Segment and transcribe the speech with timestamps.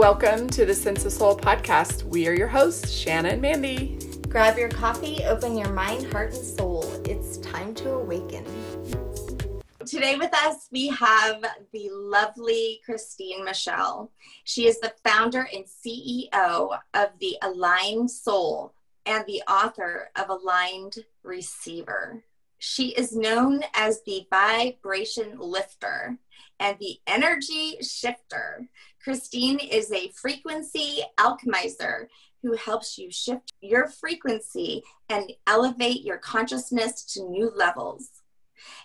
[0.00, 2.04] Welcome to the Sense of Soul podcast.
[2.04, 3.98] We are your hosts, Shanna and Mandy.
[4.30, 6.90] Grab your coffee, open your mind, heart, and soul.
[7.04, 8.46] It's time to awaken.
[9.84, 11.44] Today with us, we have
[11.74, 14.10] the lovely Christine Michelle.
[14.44, 18.72] She is the founder and CEO of the Aligned Soul
[19.04, 22.24] and the author of Aligned Receiver.
[22.56, 26.18] She is known as the vibration lifter
[26.60, 28.68] and the energy shifter.
[29.02, 32.06] Christine is a frequency alchemizer
[32.42, 38.22] who helps you shift your frequency and elevate your consciousness to new levels.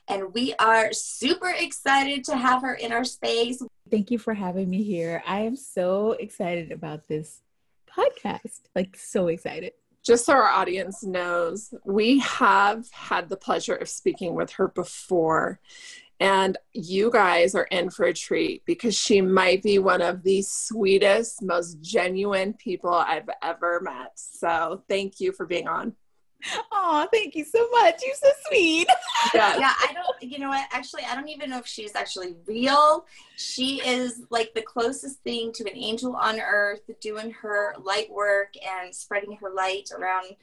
[0.08, 3.62] And we are super excited to have her in our space.
[3.91, 5.21] Thank you for having me here.
[5.27, 7.41] I am so excited about this
[7.90, 8.62] podcast.
[8.73, 9.73] Like, so excited.
[10.05, 15.60] Just so our audience knows, we have had the pleasure of speaking with her before.
[16.20, 20.41] And you guys are in for a treat because she might be one of the
[20.41, 24.12] sweetest, most genuine people I've ever met.
[24.16, 25.94] So thank you for being on.
[26.72, 28.02] Oh, thank you so much.
[28.05, 28.88] You're so sweet.
[29.34, 29.57] Yeah.
[29.60, 30.68] yeah, I don't, you know what?
[30.72, 33.05] Actually, I don't even know if she's actually real.
[33.35, 38.54] She is like the closest thing to an angel on earth doing her light work
[38.63, 40.35] and spreading her light around.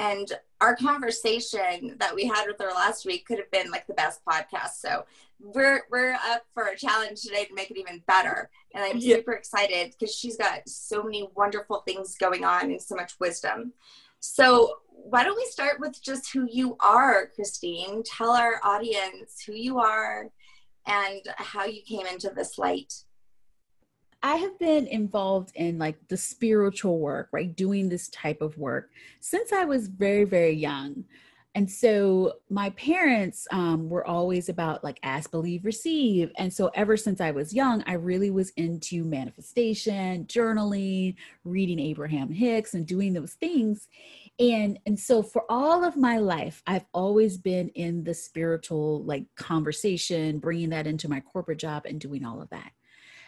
[0.00, 3.92] And our conversation that we had with her last week could have been like the
[3.92, 4.80] best podcast.
[4.80, 5.04] So
[5.38, 8.48] we're we're up for a challenge today to make it even better.
[8.74, 9.16] And I'm yeah.
[9.16, 13.74] super excited because she's got so many wonderful things going on and so much wisdom.
[14.20, 18.02] So why don't we start with just who you are, Christine?
[18.02, 20.30] Tell our audience who you are
[20.86, 23.04] and how you came into this light.
[24.22, 27.54] I have been involved in like the spiritual work, right?
[27.54, 28.90] Doing this type of work
[29.20, 31.04] since I was very, very young.
[31.56, 36.30] And so my parents um, were always about like ask, believe, receive.
[36.38, 42.30] And so ever since I was young, I really was into manifestation, journaling, reading Abraham
[42.30, 43.88] Hicks, and doing those things
[44.40, 49.24] and and so for all of my life i've always been in the spiritual like
[49.36, 52.72] conversation bringing that into my corporate job and doing all of that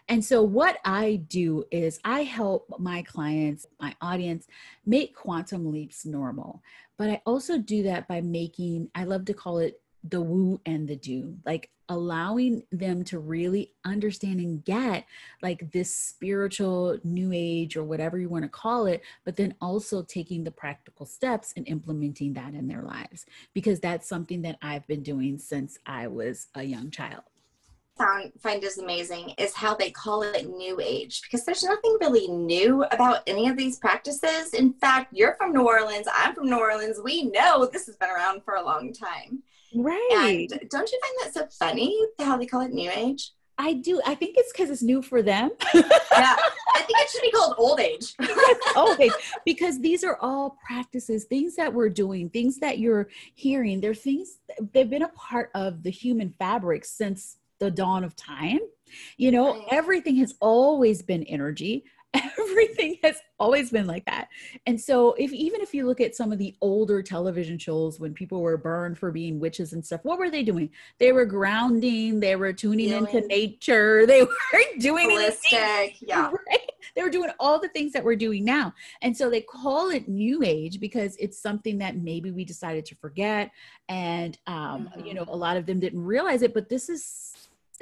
[0.09, 4.47] and so what i do is i help my clients my audience
[4.87, 6.63] make quantum leaps normal.
[6.99, 10.89] But i also do that by making i love to call it the woo and
[10.89, 15.05] the do like allowing them to really understand and get
[15.43, 20.03] like this spiritual new age or whatever you want to call it but then also
[20.03, 24.87] taking the practical steps and implementing that in their lives because that's something that i've
[24.87, 27.23] been doing since i was a young child
[27.99, 32.27] found find is amazing is how they call it new age because there's nothing really
[32.29, 36.59] new about any of these practices in fact you're from new orleans i'm from new
[36.59, 39.43] orleans we know this has been around for a long time
[39.75, 40.49] Right.
[40.51, 43.33] And don't you find that so funny how they call it new age?
[43.59, 44.01] I do.
[44.05, 45.51] I think it's because it's new for them.
[45.75, 45.83] yeah.
[46.75, 48.15] I think it should be called old age.
[48.77, 49.13] old age.
[49.45, 53.81] Because these are all practices, things that we're doing, things that you're hearing.
[53.81, 54.39] They're things,
[54.73, 58.59] they've been a part of the human fabric since the dawn of time.
[59.17, 59.69] You know, right.
[59.71, 61.85] everything has always been energy
[62.39, 64.29] everything has always been like that
[64.67, 68.13] and so if even if you look at some of the older television shows when
[68.13, 70.69] people were burned for being witches and stuff what were they doing
[70.99, 73.07] they were grounding they were tuning Healing.
[73.07, 74.29] into nature they were
[74.79, 76.71] doing Holistic, yeah right?
[76.95, 80.07] they were doing all the things that we're doing now and so they call it
[80.07, 83.51] new age because it's something that maybe we decided to forget
[83.89, 85.07] and um, mm-hmm.
[85.07, 87.32] you know a lot of them didn't realize it but this is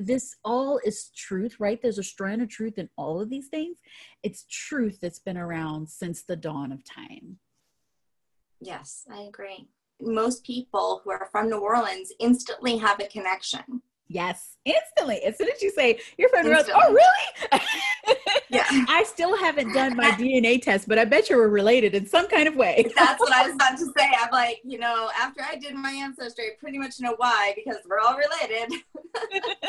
[0.00, 1.80] this all is truth, right?
[1.80, 3.78] There's a strand of truth in all of these things.
[4.22, 7.38] It's truth that's been around since the dawn of time.
[8.60, 9.68] Yes, I agree.
[10.00, 13.82] Most people who are from New Orleans instantly have a connection.
[14.08, 15.22] Yes, instantly.
[15.22, 17.62] As soon as you say you're from New Orleans, oh really?
[18.50, 18.64] yeah.
[18.88, 22.28] I still haven't done my DNA test, but I bet you we're related in some
[22.28, 22.84] kind of way.
[22.96, 24.10] That's what I was about to say.
[24.20, 27.80] I'm like, you know, after I did my ancestry, I pretty much know why because
[27.88, 28.80] we're all related.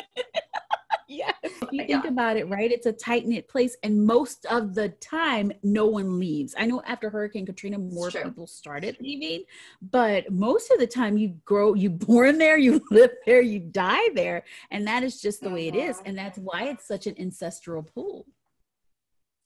[1.08, 1.34] yes.
[1.72, 2.72] You think about it, right?
[2.72, 6.54] It's a tight knit place, and most of the time, no one leaves.
[6.58, 9.44] I know after Hurricane Katrina, more people started leaving,
[9.92, 14.10] but most of the time, you grow, you born there, you live there, you die
[14.16, 16.08] there, and that is just the way it is, mm-hmm.
[16.08, 18.26] and that's why it's such an ancestral pool.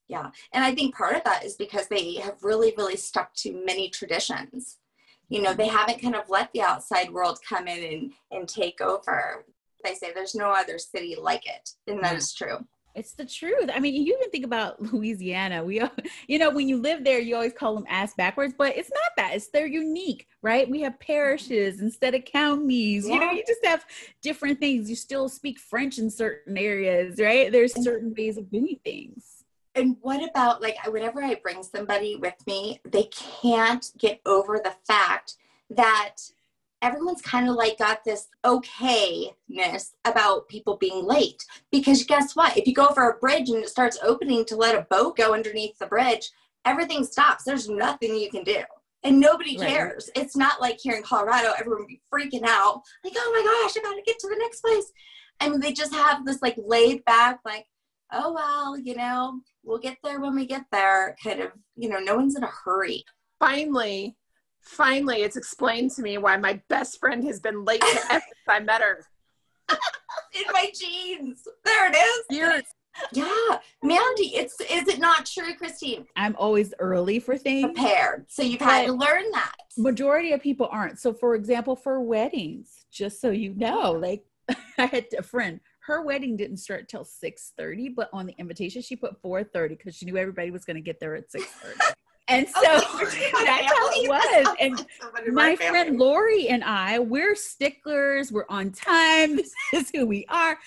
[0.07, 3.65] Yeah, and I think part of that is because they have really, really stuck to
[3.65, 4.77] many traditions
[5.29, 8.81] you know they haven't kind of let the outside world come in and, and take
[8.81, 9.45] over
[9.83, 12.57] they say there's no other city like it and that is true
[12.97, 13.69] it's the truth.
[13.73, 15.61] I mean, you even think about Louisiana.
[15.65, 15.81] We,
[16.29, 19.11] you know, when you live there, you always call them ass backwards, but it's not
[19.17, 19.35] that.
[19.35, 20.69] It's they're unique, right?
[20.69, 23.05] We have parishes instead of counties.
[23.05, 23.15] Yeah.
[23.15, 23.85] You know, you just have
[24.21, 24.89] different things.
[24.89, 27.51] You still speak French in certain areas, right?
[27.51, 29.34] There's certain ways of doing things.
[29.75, 33.09] And what about like whenever I bring somebody with me, they
[33.41, 35.35] can't get over the fact
[35.69, 36.15] that
[36.81, 41.43] everyone's kind of like got this okayness about people being late.
[41.71, 42.57] Because guess what?
[42.57, 45.33] If you go over a bridge and it starts opening to let a boat go
[45.33, 46.31] underneath the bridge,
[46.63, 47.43] everything stops.
[47.43, 48.61] There's nothing you can do.
[49.03, 50.09] And nobody cares.
[50.15, 50.25] Right.
[50.25, 53.87] It's not like here in Colorado, everyone be freaking out, like, oh my gosh, I
[53.87, 54.91] gotta get to the next place.
[55.39, 57.67] I mean, they just have this like laid back, like,
[58.11, 61.99] oh well, you know, we'll get there when we get there kind of, you know,
[61.99, 63.03] no one's in a hurry.
[63.39, 64.15] Finally,
[64.61, 68.59] finally it's explained to me why my best friend has been late to since I
[68.59, 69.05] met her.
[70.33, 71.47] in my genes.
[71.63, 72.37] There it is.
[72.37, 72.63] Years.
[73.11, 76.05] Yeah, Mandy, it's is it not true, Christine?
[76.15, 77.65] I'm always early for things.
[77.73, 78.25] Prepared.
[78.29, 79.55] So you've had to learn that.
[79.77, 80.99] Majority of people aren't.
[80.99, 84.23] So for example, for weddings, just so you know, like
[84.77, 88.95] I had a friend, her wedding didn't start till 6:30, but on the invitation she
[88.95, 91.93] put 4:30 because she knew everybody was going to get there at 6:30.
[92.27, 94.55] And so that's how it was.
[94.59, 94.83] And
[95.31, 98.31] my friend Lori and I, we're sticklers.
[98.31, 99.35] We're on time.
[99.35, 100.57] This is who we are.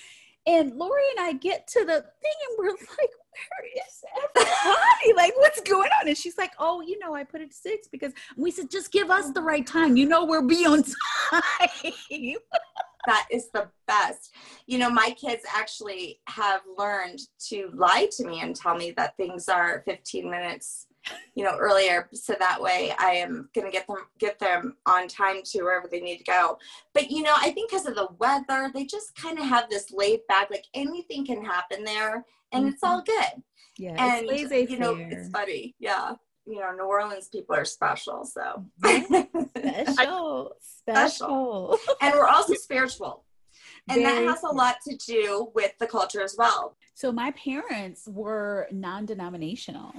[0.46, 5.14] And Lori and I get to the thing and we're like, where is everybody?
[5.14, 6.08] like, what's going on?
[6.08, 9.10] And she's like, oh, you know, I put it six because we said, just give
[9.10, 9.96] us the right time.
[9.96, 11.42] You know, we're be on time.
[13.08, 14.34] That is the best.
[14.66, 19.16] You know, my kids actually have learned to lie to me and tell me that
[19.16, 20.86] things are 15 minutes
[21.34, 22.08] you know earlier.
[22.12, 25.88] So that way i am going to get them get them on time to wherever
[25.90, 26.58] they need to go.
[26.92, 29.90] But you know i think because of the weather they just kind of have this
[29.90, 32.74] laid back like anything can happen there and mm-hmm.
[32.74, 33.42] it's all good.
[33.78, 34.26] Yeah and
[34.70, 35.74] you know it's funny.
[35.78, 36.14] Yeah
[36.48, 38.64] you know new orleans people are special so.
[39.92, 40.56] Special.
[40.60, 41.78] Special.
[42.00, 43.24] And we're also spiritual.
[43.88, 46.76] And Very that has a lot to do with the culture as well.
[46.94, 49.92] So my parents were non-denominational.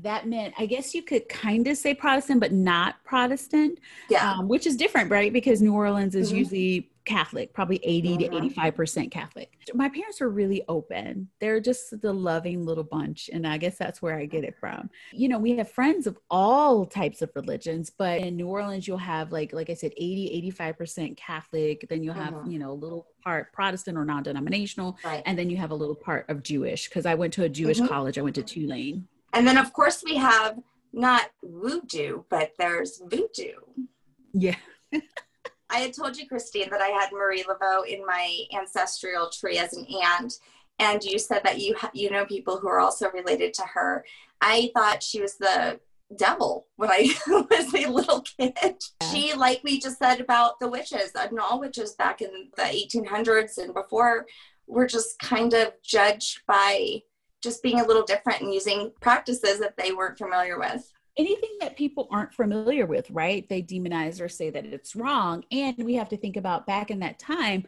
[0.00, 3.80] That meant i guess you could kind of say protestant but not protestant.
[4.08, 4.32] Yeah.
[4.32, 5.32] Um, which is different right?
[5.32, 6.38] Because new orleans is mm-hmm.
[6.38, 8.30] usually catholic probably 80 mm-hmm.
[8.30, 13.30] to 85 percent catholic my parents are really open they're just the loving little bunch
[13.32, 16.18] and i guess that's where i get it from you know we have friends of
[16.30, 20.30] all types of religions but in new orleans you'll have like like i said 80
[20.32, 22.50] 85 percent catholic then you'll have mm-hmm.
[22.50, 25.22] you know a little part protestant or non-denominational right.
[25.26, 27.78] and then you have a little part of jewish because i went to a jewish
[27.78, 27.88] mm-hmm.
[27.88, 30.58] college i went to tulane and then, of course, we have
[30.92, 33.60] not voodoo, but there's voodoo.
[34.32, 34.56] Yeah.
[35.70, 39.74] I had told you, Christine, that I had Marie Laveau in my ancestral tree as
[39.74, 40.34] an aunt,
[40.78, 44.04] and you said that you you know people who are also related to her.
[44.40, 45.80] I thought she was the
[46.16, 48.54] devil when I was a little kid.
[48.62, 49.10] Yeah.
[49.10, 53.58] She, like we just said about the witches, and all witches back in the 1800s
[53.58, 54.26] and before,
[54.66, 57.02] were just kind of judged by
[57.42, 61.76] just being a little different and using practices that they weren't familiar with anything that
[61.76, 63.48] people aren't familiar with, right?
[63.48, 65.44] They demonize or say that it's wrong.
[65.50, 67.66] And we have to think about back in that time,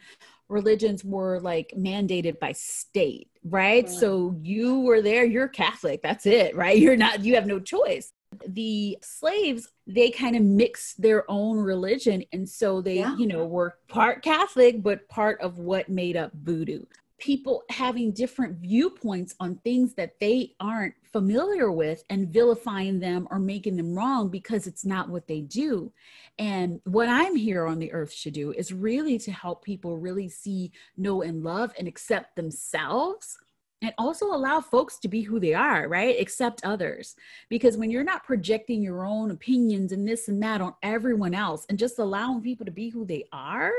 [0.49, 3.87] religions were like mandated by state, right?
[3.87, 3.99] Yeah.
[3.99, 6.79] So you were there, you're Catholic, that's it, right?
[6.79, 8.13] You're not, you have no choice.
[8.47, 12.25] The slaves, they kind of mixed their own religion.
[12.33, 13.17] And so they, yeah.
[13.17, 16.85] you know, were part Catholic, but part of what made up voodoo
[17.21, 23.39] people having different viewpoints on things that they aren't familiar with and vilifying them or
[23.39, 25.93] making them wrong because it's not what they do.
[26.39, 30.29] And what I'm here on the earth to do is really to help people really
[30.29, 33.39] see, know, and love and accept themselves.
[33.83, 36.21] And also allow folks to be who they are, right?
[36.21, 37.17] Accept others.
[37.49, 41.65] Because when you're not projecting your own opinions and this and that on everyone else
[41.71, 43.73] and just allowing people to be who they are,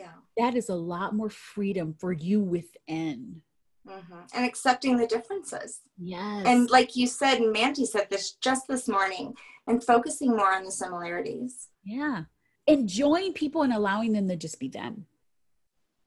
[0.00, 0.12] yeah.
[0.36, 3.42] That is a lot more freedom for you within.
[3.88, 4.18] Mm-hmm.
[4.34, 5.80] and accepting the differences.
[5.98, 6.44] Yes.
[6.46, 9.34] And like you said and mandy said this just this morning
[9.66, 11.68] and focusing more on the similarities.
[11.82, 12.24] Yeah.
[12.66, 15.06] Enjoying people and allowing them to just be them.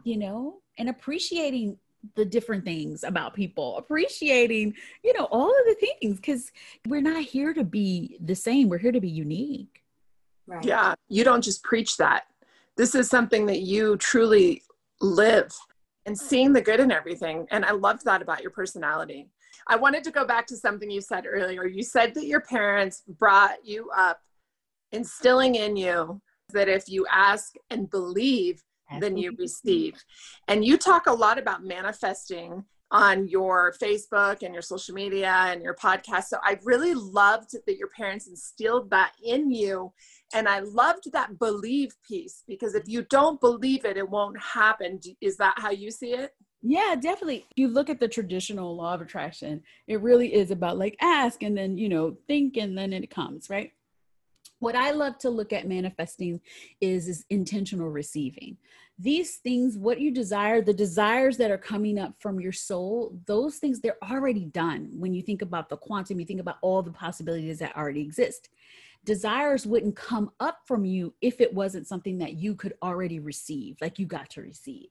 [0.04, 0.62] You know?
[0.78, 1.78] And appreciating
[2.16, 3.78] the different things about people.
[3.78, 6.52] Appreciating you know all of the things because
[6.88, 8.70] we're not here to be the same.
[8.70, 9.84] We're here to be unique.
[10.46, 10.64] Right.
[10.64, 10.94] Yeah.
[11.10, 12.26] You don't just preach that
[12.78, 14.64] this is something that you truly
[15.02, 15.54] live
[16.06, 17.48] and seeing the good in everything.
[17.52, 19.28] And I love that about your personality.
[19.68, 21.66] I wanted to go back to something you said earlier.
[21.66, 24.20] You said that your parents brought you up,
[24.92, 28.62] instilling in you that if you ask and believe,
[29.00, 30.04] then you receive.
[30.48, 35.64] And you talk a lot about manifesting on your Facebook and your social media and
[35.64, 36.26] your podcast.
[36.26, 39.92] So I really loved that your parents instilled that in you
[40.34, 45.00] and I loved that believe piece because if you don't believe it, it won't happen.
[45.22, 46.32] Is that how you see it?
[46.62, 47.46] Yeah, definitely.
[47.50, 51.44] If you look at the traditional law of attraction, it really is about like ask
[51.44, 53.72] and then, you know, think and then it comes, right?
[54.60, 56.40] What I love to look at manifesting
[56.80, 58.58] is, is intentional receiving.
[59.00, 63.58] These things, what you desire, the desires that are coming up from your soul, those
[63.58, 64.92] things, they're already done.
[64.94, 68.50] When you think about the quantum, you think about all the possibilities that already exist.
[69.04, 73.78] Desires wouldn't come up from you if it wasn't something that you could already receive,
[73.82, 74.88] like you got to receive.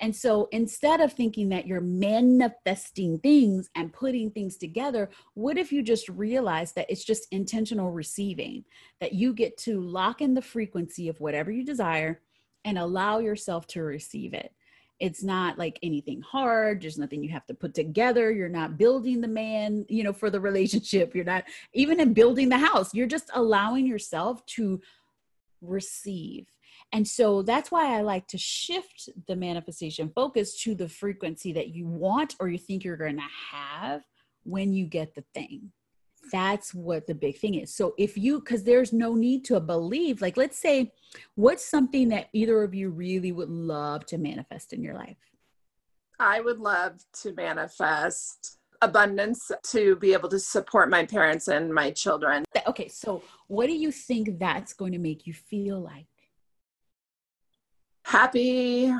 [0.00, 5.72] And so instead of thinking that you're manifesting things and putting things together, what if
[5.72, 8.64] you just realize that it's just intentional receiving,
[9.00, 12.20] that you get to lock in the frequency of whatever you desire
[12.64, 14.52] and allow yourself to receive it?
[14.98, 16.82] It's not like anything hard.
[16.82, 18.30] There's nothing you have to put together.
[18.30, 21.14] You're not building the man, you know, for the relationship.
[21.14, 22.94] You're not even in building the house.
[22.94, 24.80] You're just allowing yourself to
[25.62, 26.46] receive
[26.92, 31.68] and so that's why I like to shift the manifestation focus to the frequency that
[31.68, 34.02] you want or you think you're going to have
[34.42, 35.70] when you get the thing.
[36.30, 37.74] That's what the big thing is.
[37.74, 40.92] So if you, because there's no need to believe, like let's say,
[41.34, 45.18] what's something that either of you really would love to manifest in your life?
[46.18, 51.90] I would love to manifest abundance to be able to support my parents and my
[51.90, 52.44] children.
[52.66, 56.06] Okay, so what do you think that's going to make you feel like?
[58.10, 58.92] happy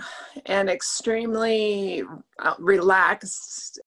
[0.46, 2.04] and extremely
[2.38, 3.80] uh, relaxed.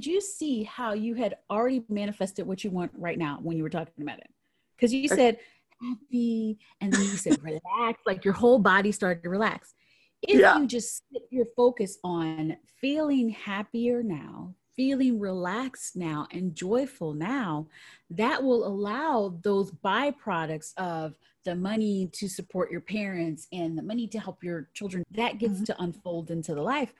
[0.00, 3.62] Did you see how you had already manifested what you want right now when you
[3.62, 4.30] were talking about it?
[4.76, 5.38] Because you said
[5.80, 9.74] happy and then you said relax, like your whole body started to relax.
[10.22, 10.58] If yeah.
[10.58, 17.66] you just sit your focus on feeling happier now, feeling relaxed now and joyful now,
[18.10, 24.06] that will allow those byproducts of the money to support your parents and the money
[24.08, 25.64] to help your children, that gets mm-hmm.
[25.64, 26.92] to unfold into the life.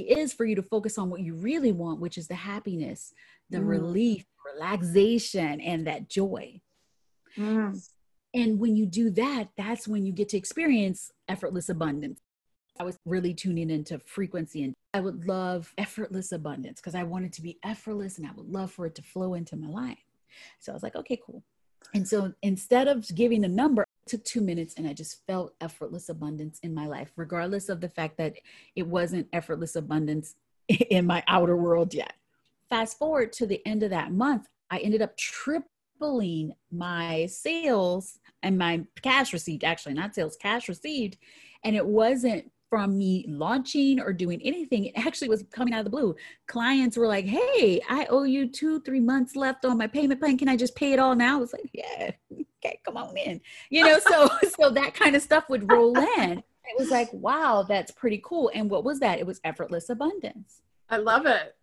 [0.00, 3.12] Is for you to focus on what you really want, which is the happiness,
[3.50, 3.68] the mm.
[3.68, 4.24] relief,
[4.54, 6.60] relaxation, and that joy.
[7.36, 7.80] Mm.
[8.34, 12.20] And when you do that, that's when you get to experience effortless abundance.
[12.78, 17.32] I was really tuning into frequency and I would love effortless abundance because I wanted
[17.34, 20.04] to be effortless and I would love for it to flow into my life.
[20.58, 21.42] So I was like, okay, cool.
[21.94, 26.08] And so instead of giving a number, took two minutes and I just felt effortless
[26.08, 28.34] abundance in my life, regardless of the fact that
[28.74, 30.36] it wasn't effortless abundance
[30.68, 32.14] in my outer world yet.
[32.68, 38.58] Fast forward to the end of that month, I ended up tripling my sales and
[38.58, 41.16] my cash received, actually, not sales, cash received.
[41.64, 44.86] And it wasn't from me launching or doing anything.
[44.86, 46.16] It actually was coming out of the blue.
[46.48, 50.36] Clients were like, Hey, I owe you two, three months left on my payment plan.
[50.36, 51.36] Can I just pay it all now?
[51.36, 52.10] I was like, Yeah,
[52.66, 53.40] okay, come on in.
[53.70, 54.28] You know, so
[54.60, 56.38] so that kind of stuff would roll in.
[56.38, 58.50] It was like, wow, that's pretty cool.
[58.54, 59.18] And what was that?
[59.18, 60.62] It was effortless abundance.
[60.90, 61.54] I love it.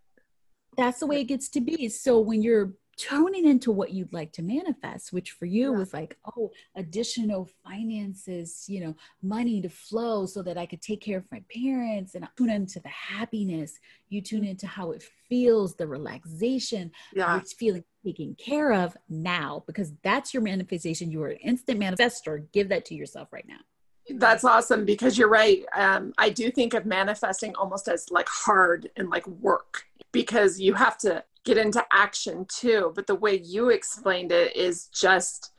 [0.76, 1.88] That's the way it gets to be.
[1.88, 5.78] So when you're tuning into what you'd like to manifest which for you yeah.
[5.78, 11.00] was like oh additional finances you know money to flow so that i could take
[11.00, 15.04] care of my parents and I tune into the happiness you tune into how it
[15.28, 17.38] feels the relaxation yeah.
[17.38, 22.44] it's feeling taken care of now because that's your manifestation you are an instant manifestor
[22.52, 23.60] give that to yourself right now
[24.18, 28.90] that's awesome because you're right um, i do think of manifesting almost as like hard
[28.96, 32.92] and like work because you have to get into action too.
[32.94, 35.52] But the way you explained it is just,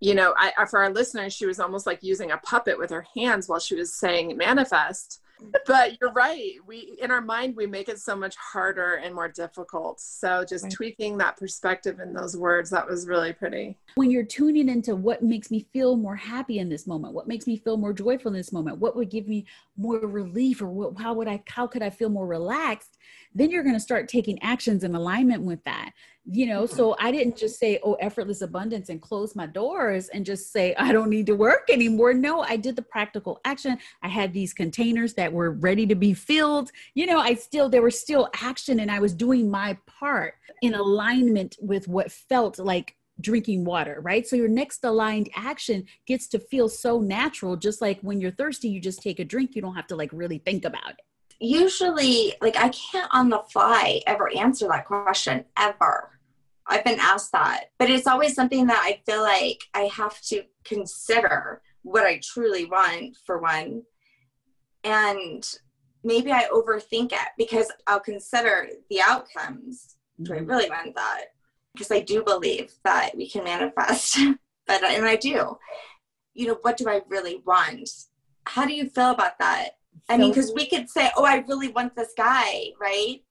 [0.00, 3.06] you know, I, for our listeners, she was almost like using a puppet with her
[3.16, 5.20] hands while she was saying manifest
[5.66, 6.52] but you're right.
[6.66, 10.00] We in our mind we make it so much harder and more difficult.
[10.00, 10.72] So just right.
[10.72, 13.76] tweaking that perspective in those words that was really pretty.
[13.96, 17.46] When you're tuning into what makes me feel more happy in this moment what makes
[17.46, 19.46] me feel more joyful in this moment what would give me
[19.76, 22.98] more relief or what, how would i how could i feel more relaxed?
[23.34, 25.92] Then you're going to start taking actions in alignment with that
[26.26, 30.24] you know so i didn't just say oh effortless abundance and close my doors and
[30.24, 34.08] just say i don't need to work anymore no i did the practical action i
[34.08, 37.98] had these containers that were ready to be filled you know i still there was
[37.98, 43.64] still action and i was doing my part in alignment with what felt like drinking
[43.64, 44.26] water, right?
[44.26, 48.68] So your next aligned action gets to feel so natural, just like when you're thirsty,
[48.68, 50.96] you just take a drink, you don't have to like really think about it.
[51.40, 56.10] Usually, like I can't on the fly ever answer that question ever.
[56.66, 60.44] I've been asked that, but it's always something that I feel like I have to
[60.64, 63.82] consider what I truly want for one.
[64.82, 65.46] And
[66.02, 69.96] maybe I overthink it because I'll consider the outcomes.
[70.22, 70.46] Do I mm-hmm.
[70.46, 71.26] really want that?
[71.72, 74.18] Because I do believe that we can manifest,
[74.66, 75.58] but and I do.
[76.34, 77.90] You know, what do I really want?
[78.46, 79.70] How do you feel about that?
[80.08, 83.22] I mean, because we could say, oh, I really want this guy, right?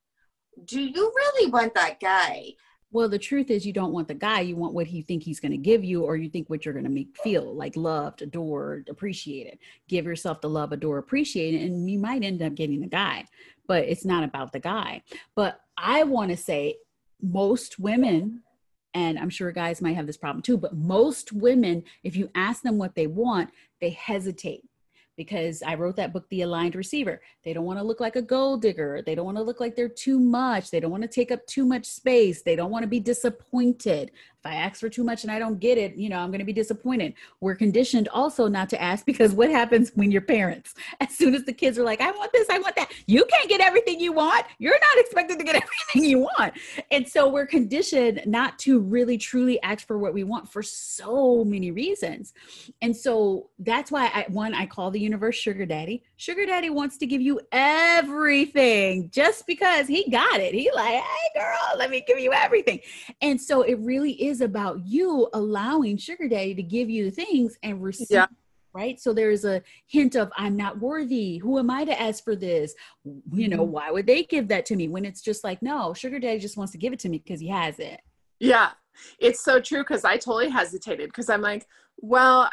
[0.65, 2.53] Do you really want that guy?
[2.93, 4.41] Well, the truth is, you don't want the guy.
[4.41, 6.75] You want what he think he's going to give you, or you think what you're
[6.75, 9.57] going to make feel like loved, adored, appreciated.
[9.89, 13.25] Give yourself the love, adore, appreciate, and you might end up getting the guy.
[13.67, 15.01] But it's not about the guy.
[15.35, 16.75] But I want to say,
[17.19, 18.43] most women,
[18.93, 22.61] and I'm sure guys might have this problem too, but most women, if you ask
[22.61, 23.49] them what they want,
[23.81, 24.65] they hesitate
[25.15, 27.21] because I wrote that book, The Aligned Receiver.
[27.43, 29.01] They don't want to look like a gold digger.
[29.05, 30.71] They don't want to look like they're too much.
[30.71, 32.41] They don't want to take up too much space.
[32.41, 34.11] They don't want to be disappointed
[34.43, 36.39] if I ask for too much and I don't get it, you know, I'm going
[36.39, 37.13] to be disappointed.
[37.39, 40.73] We're conditioned also not to ask because what happens when you're parents?
[40.99, 43.47] As soon as the kids are like, I want this, I want that, you can't
[43.47, 44.45] get everything you want.
[44.59, 46.53] You're not expected to get everything you want.
[46.91, 51.45] And so we're conditioned not to really truly ask for what we want for so
[51.45, 52.33] many reasons.
[52.81, 56.03] And so that's why I, one, I call the universe sugar daddy.
[56.17, 60.53] Sugar daddy wants to give you everything just because he got it.
[60.53, 62.81] He like, hey girl, let me give you everything.
[63.21, 67.55] And so it really is is about you allowing sugar daddy to give you things
[67.61, 68.25] and receive yeah.
[68.73, 72.35] right so there's a hint of i'm not worthy who am i to ask for
[72.35, 72.73] this
[73.31, 73.71] you know mm-hmm.
[73.71, 76.57] why would they give that to me when it's just like no sugar daddy just
[76.57, 78.01] wants to give it to me because he has it
[78.39, 78.71] yeah
[79.19, 81.67] it's so true because i totally hesitated because i'm like
[82.01, 82.49] well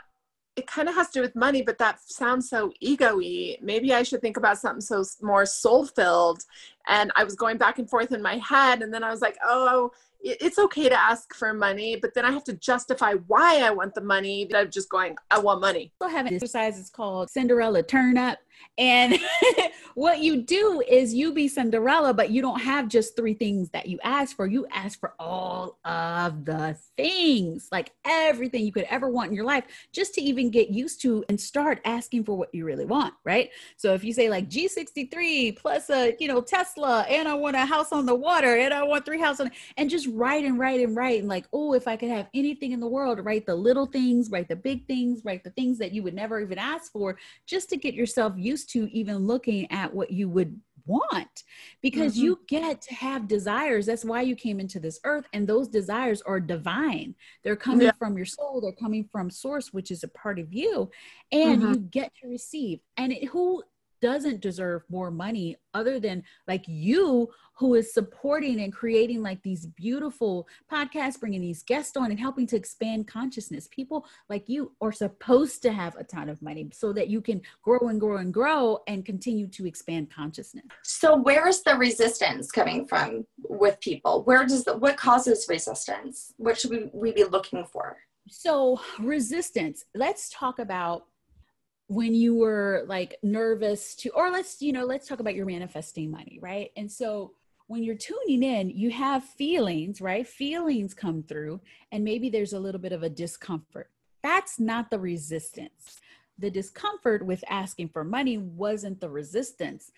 [0.56, 3.56] it kind of has to do with money, but that sounds so ego-y.
[3.62, 6.42] Maybe I should think about something so more soul-filled.
[6.88, 9.38] And I was going back and forth in my head, and then I was like,
[9.44, 13.70] oh, it's okay to ask for money, but then I have to justify why I
[13.70, 15.92] want the money of just going, I want money.
[16.00, 18.38] So have an exercise is called Cinderella Turn Up.
[18.78, 19.18] And
[19.94, 23.86] what you do is you be Cinderella, but you don't have just three things that
[23.86, 24.46] you ask for.
[24.46, 29.44] You ask for all of the things, like everything you could ever want in your
[29.44, 33.14] life, just to even get used to and start asking for what you really want,
[33.24, 33.50] right?
[33.76, 37.66] So if you say like G63 plus a, you know, Tesla, and I want a
[37.66, 40.96] house on the water, and I want three houses, and just write and write and
[40.96, 43.86] write, and like, oh, if I could have anything in the world, write the little
[43.86, 47.18] things, write the big things, write the things that you would never even ask for,
[47.46, 51.44] just to get yourself used used to even looking at what you would want
[51.82, 52.24] because mm-hmm.
[52.24, 56.20] you get to have desires that's why you came into this earth and those desires
[56.22, 57.92] are divine they're coming yeah.
[57.98, 60.90] from your soul they're coming from source which is a part of you
[61.32, 61.72] and mm-hmm.
[61.72, 63.62] you get to receive and it, who
[64.00, 67.28] doesn't deserve more money other than like you
[67.60, 72.46] who is supporting and creating like these beautiful podcasts bringing these guests on and helping
[72.46, 73.68] to expand consciousness.
[73.70, 77.40] People like you are supposed to have a ton of money so that you can
[77.62, 80.64] grow and grow and grow and continue to expand consciousness.
[80.82, 84.22] So where is the resistance coming from with people?
[84.24, 86.32] Where does the, what causes resistance?
[86.38, 87.98] What should we, we be looking for?
[88.28, 89.84] So resistance.
[89.94, 91.06] Let's talk about
[91.90, 96.08] when you were like nervous to or let's you know let's talk about your manifesting
[96.08, 96.70] money right?
[96.76, 97.32] And so
[97.66, 100.24] when you're tuning in you have feelings right?
[100.24, 103.90] Feelings come through and maybe there's a little bit of a discomfort.
[104.22, 106.00] That's not the resistance.
[106.38, 109.90] The discomfort with asking for money wasn't the resistance.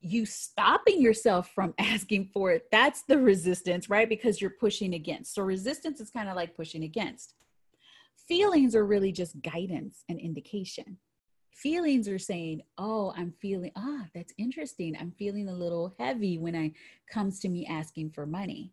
[0.00, 4.08] You stopping yourself from asking for it that's the resistance right?
[4.08, 5.34] Because you're pushing against.
[5.34, 7.34] So resistance is kind of like pushing against.
[8.16, 10.96] Feelings are really just guidance and indication
[11.54, 14.96] feelings are saying oh i'm feeling ah that's interesting.
[15.00, 16.72] I'm feeling a little heavy when i
[17.10, 18.72] comes to me asking for money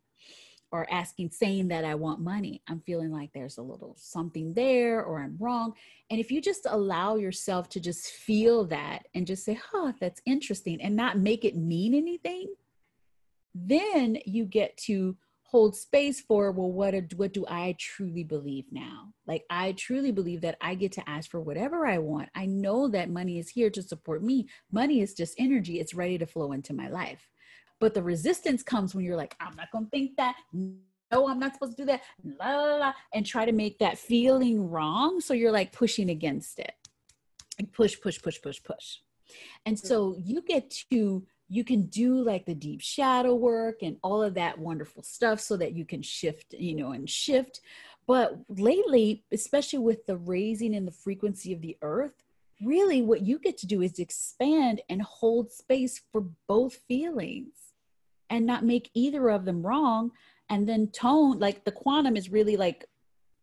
[0.72, 2.62] or asking saying that i want money.
[2.68, 5.74] I'm feeling like there's a little something there or i'm wrong.
[6.10, 10.22] And if you just allow yourself to just feel that and just say oh that's
[10.26, 12.54] interesting and not make it mean anything
[13.54, 15.16] then you get to
[15.52, 19.14] hold space for well what what do i truly believe now?
[19.28, 22.30] Like i truly believe that i get to ask for whatever i want.
[22.34, 24.48] I know that money is here to support me.
[24.72, 25.80] Money is just energy.
[25.80, 27.30] It's ready to flow into my life.
[27.80, 30.36] But the resistance comes when you're like i'm not going to think that.
[30.54, 32.02] No i'm not supposed to do that.
[32.40, 35.20] La, la, la, and try to make that feeling wrong.
[35.20, 36.74] So you're like pushing against it.
[37.60, 39.00] Like push push push push push.
[39.66, 39.86] And mm.
[39.86, 44.36] so you get to you can do like the deep shadow work and all of
[44.36, 47.60] that wonderful stuff so that you can shift, you know, and shift.
[48.08, 52.24] But lately, especially with the raising in the frequency of the earth,
[52.64, 57.74] really what you get to do is expand and hold space for both feelings
[58.30, 60.12] and not make either of them wrong.
[60.50, 62.86] And then tone, like the quantum is really like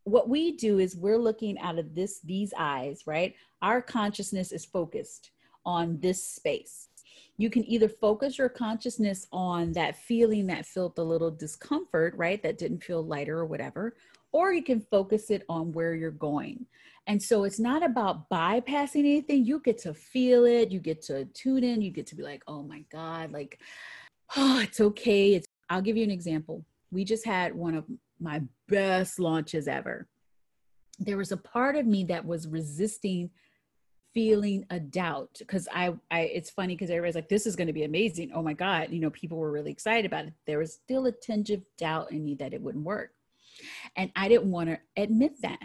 [0.04, 4.64] what we do is we're looking out of this these eyes right our consciousness is
[4.64, 5.32] focused
[5.66, 6.88] on this space
[7.38, 12.42] you can either focus your consciousness on that feeling that felt a little discomfort, right?
[12.42, 13.94] That didn't feel lighter or whatever.
[14.33, 16.66] or you can focus it on where you're going.
[17.07, 19.46] And so it's not about bypassing anything.
[19.46, 22.42] You get to feel it, you get to tune in, you get to be like,
[22.46, 23.59] oh my God, like,
[24.37, 25.35] oh, it's okay.
[25.35, 26.64] It's I'll give you an example.
[26.90, 27.85] We just had one of
[28.20, 30.07] my best launches ever.
[30.98, 33.31] There was a part of me that was resisting
[34.18, 37.72] feeling a doubt because I, I it's funny because everybody's like this is going to
[37.72, 38.33] be amazing.
[38.35, 40.33] Oh my god you know people were really excited about it.
[40.44, 43.11] There was still a tinge of doubt in me that it wouldn't work.
[43.94, 45.62] And i didn't want to admit that.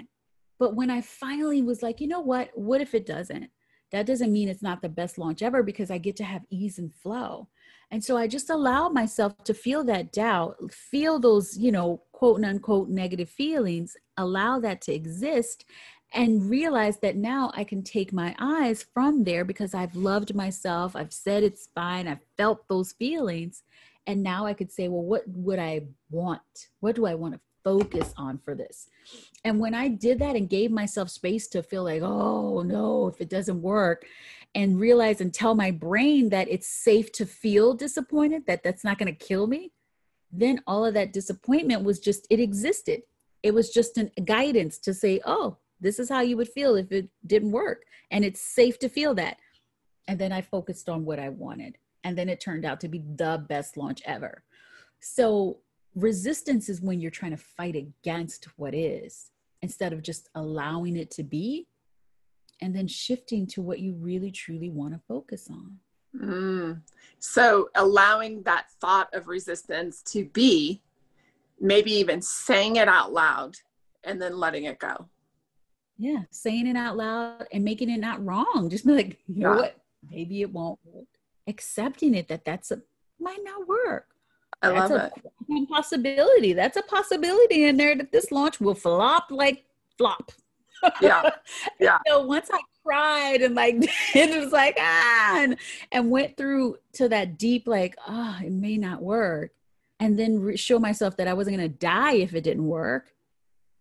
[0.60, 2.52] But when i finally was like you know what?
[2.54, 3.50] What if it doesn't?
[3.92, 6.78] That doesn't mean it's not the best launch ever because i get to have ease
[6.78, 7.48] and flow.
[7.90, 12.44] And so i just allow myself to feel that doubt feel those you know quote
[12.44, 15.66] unquote negative feelings allow that to exist
[16.14, 20.96] and realize that now I can take my eyes from there because I've loved myself.
[20.96, 22.08] I've said it's fine.
[22.08, 23.64] I've felt those feelings.
[24.06, 26.42] And now I could say, well, what would I want?
[26.82, 28.90] What do I want to focus on for this?
[29.44, 33.20] And when I did that and gave myself space to feel like, oh no, if
[33.20, 34.06] it doesn't work,
[34.56, 39.00] and realize and tell my brain that it's safe to feel disappointed, that that's not
[39.00, 39.72] going to kill me,
[40.32, 43.02] then all of that disappointment was just, it existed.
[43.42, 46.92] It was just a guidance to say, oh, this is how you would feel if
[46.92, 47.84] it didn't work.
[48.10, 49.38] And it's safe to feel that.
[50.08, 51.78] And then I focused on what I wanted.
[52.06, 54.44] And then it turned out to be the best launch ever.
[55.02, 55.58] So
[55.94, 59.30] resistance is when you're trying to fight against what is
[59.62, 61.68] instead of just allowing it to be
[62.62, 65.78] and then shifting to what you really truly want to focus on.
[66.16, 66.82] Mm.
[67.20, 70.82] So allowing that thought of resistance to be,
[71.60, 73.56] maybe even saying it out loud
[74.06, 75.10] and then letting it go
[75.98, 79.54] yeah saying it out loud and making it not wrong just be like you know
[79.54, 79.62] yeah.
[79.62, 79.84] what?
[80.10, 81.06] Maybe it won't work.
[81.48, 82.82] Accepting it that that's a
[83.20, 84.08] might not work.
[84.62, 85.12] I that's love a
[85.54, 85.70] it.
[85.70, 86.54] possibility.
[86.54, 89.66] That's a possibility in there that this launch will flop like
[89.98, 90.32] flop.
[91.02, 91.30] Yeah.
[91.80, 92.00] Yeah.
[92.08, 93.76] so once i cried and like
[94.16, 95.58] it was like ah and,
[95.92, 99.52] and went through to that deep like oh it may not work
[100.00, 103.14] and then re- show myself that i wasn't going to die if it didn't work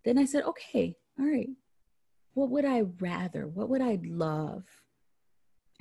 [0.05, 1.51] then i said okay all right
[2.35, 3.47] what would I rather?
[3.47, 4.64] What would I love?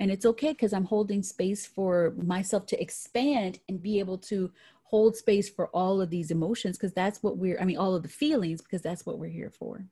[0.00, 4.50] And it's okay because I'm holding space for myself to expand and be able to
[4.82, 8.02] hold space for all of these emotions because that's what we're, I mean, all of
[8.02, 9.86] the feelings because that's what we're here for.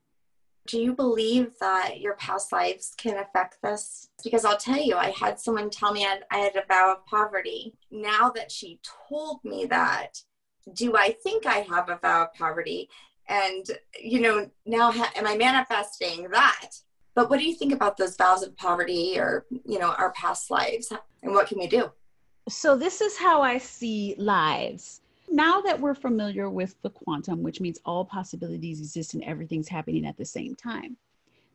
[0.66, 4.08] Do you believe that your past lives can affect this?
[4.22, 7.74] Because I'll tell you, I had someone tell me I had, a vow of poverty.
[7.90, 10.20] Now that she told me that,
[10.74, 12.90] do I think I have a vow of poverty?
[13.30, 13.64] And
[13.98, 16.70] you know now ha- am i manifesting that?
[17.14, 20.50] But what do you think about those vows of poverty or you know our past
[20.50, 20.92] lives?
[21.22, 21.90] And what can we do?
[22.48, 25.00] So this is how i see lives.
[25.32, 30.04] Now that we're familiar with the quantum which means all possibilities exist and everything's happening
[30.04, 30.96] at the same time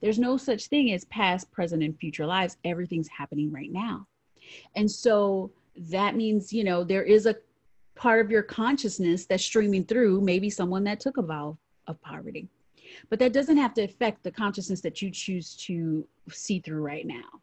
[0.01, 2.57] there's no such thing as past present and future lives.
[2.63, 4.07] Everything's happening right now.
[4.75, 7.35] And so that means you know there is a
[7.95, 12.47] part of your consciousness that's streaming through maybe someone that took a vow of poverty.
[13.09, 17.05] But that doesn't have to affect the consciousness that you choose to see through right
[17.05, 17.41] now.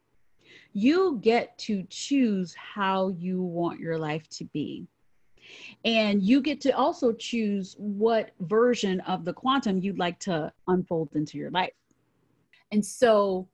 [0.72, 4.86] You get to choose how you want your life to be.
[5.84, 11.10] And you get to also choose what version of the quantum you'd like to unfold
[11.14, 11.72] into your life.
[12.70, 13.48] And so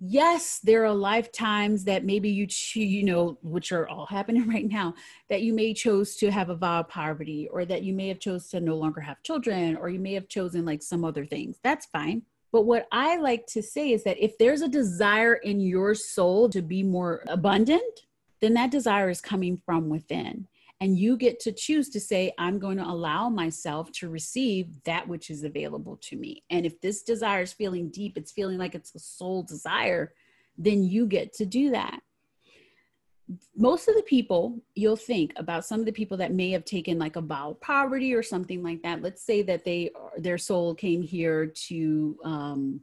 [0.00, 4.94] yes there are lifetimes that maybe you you know which are all happening right now
[5.28, 8.20] that you may chose to have a vow of poverty or that you may have
[8.20, 11.58] chose to no longer have children or you may have chosen like some other things.
[11.62, 12.22] That's fine.
[12.50, 16.48] But what i like to say is that if there's a desire in your soul
[16.50, 18.06] to be more abundant
[18.40, 20.46] then that desire is coming from within
[20.80, 25.08] and you get to choose to say, I'm going to allow myself to receive that
[25.08, 26.44] which is available to me.
[26.50, 30.12] And if this desire is feeling deep, it's feeling like it's a soul desire,
[30.56, 32.00] then you get to do that.
[33.56, 36.98] Most of the people you'll think about some of the people that may have taken
[36.98, 39.02] like a vow of poverty or something like that.
[39.02, 42.80] Let's say that they their soul came here to um,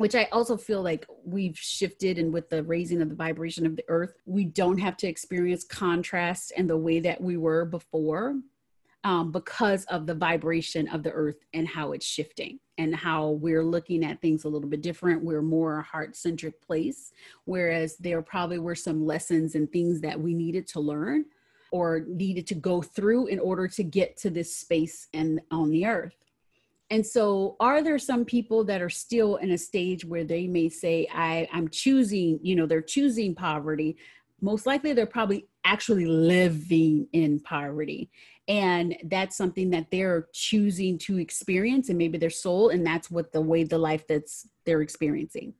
[0.00, 3.76] which I also feel like we've shifted and with the raising of the vibration of
[3.76, 8.36] the earth, we don't have to experience contrast and the way that we were before
[9.04, 13.62] um, because of the vibration of the earth and how it's shifting and how we're
[13.62, 15.22] looking at things a little bit different.
[15.22, 17.12] We're more a heart centric place,
[17.44, 21.26] whereas there probably were some lessons and things that we needed to learn
[21.72, 25.84] or needed to go through in order to get to this space and on the
[25.84, 26.16] earth.
[26.90, 30.68] And so, are there some people that are still in a stage where they may
[30.68, 33.96] say, I, I'm choosing, you know, they're choosing poverty,
[34.40, 38.10] most likely they're probably actually living in poverty.
[38.48, 43.32] And that's something that they're choosing to experience and maybe their soul, and that's what
[43.32, 45.54] the way the life that's they're experiencing.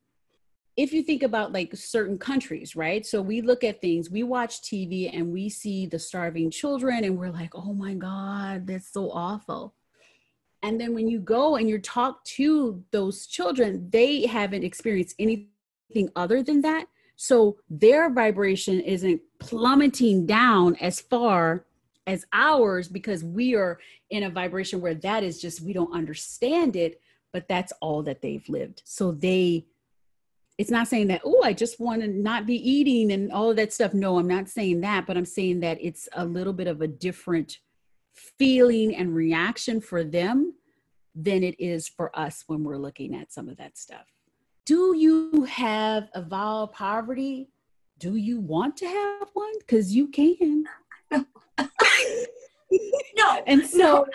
[0.77, 3.05] If you think about like certain countries, right?
[3.05, 7.17] So we look at things, we watch TV and we see the starving children, and
[7.17, 9.75] we're like, oh my God, that's so awful.
[10.63, 16.11] And then when you go and you talk to those children, they haven't experienced anything
[16.17, 16.87] other than that.
[17.17, 21.67] So their vibration isn't plummeting down as far
[22.07, 23.79] as ours because we are
[24.11, 27.01] in a vibration where that is just, we don't understand it,
[27.33, 28.83] but that's all that they've lived.
[28.85, 29.67] So they,
[30.59, 33.57] it's not saying that, oh, I just want to not be eating and all of
[33.57, 33.95] that stuff.
[33.95, 36.89] No, I'm not saying that, but I'm saying that it's a little bit of a
[36.89, 37.59] different
[38.15, 40.55] feeling and reaction for them
[41.15, 44.07] than it is for us when we're looking at some of that stuff.
[44.67, 47.49] Do you have evolved poverty?
[47.99, 49.53] Do you want to have one?
[49.59, 50.65] Because you can.
[51.11, 51.27] no.
[53.47, 54.07] And so,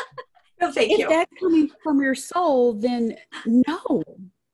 [0.60, 0.70] no.
[0.72, 1.08] thank if you.
[1.08, 4.02] that's coming from your soul, then no,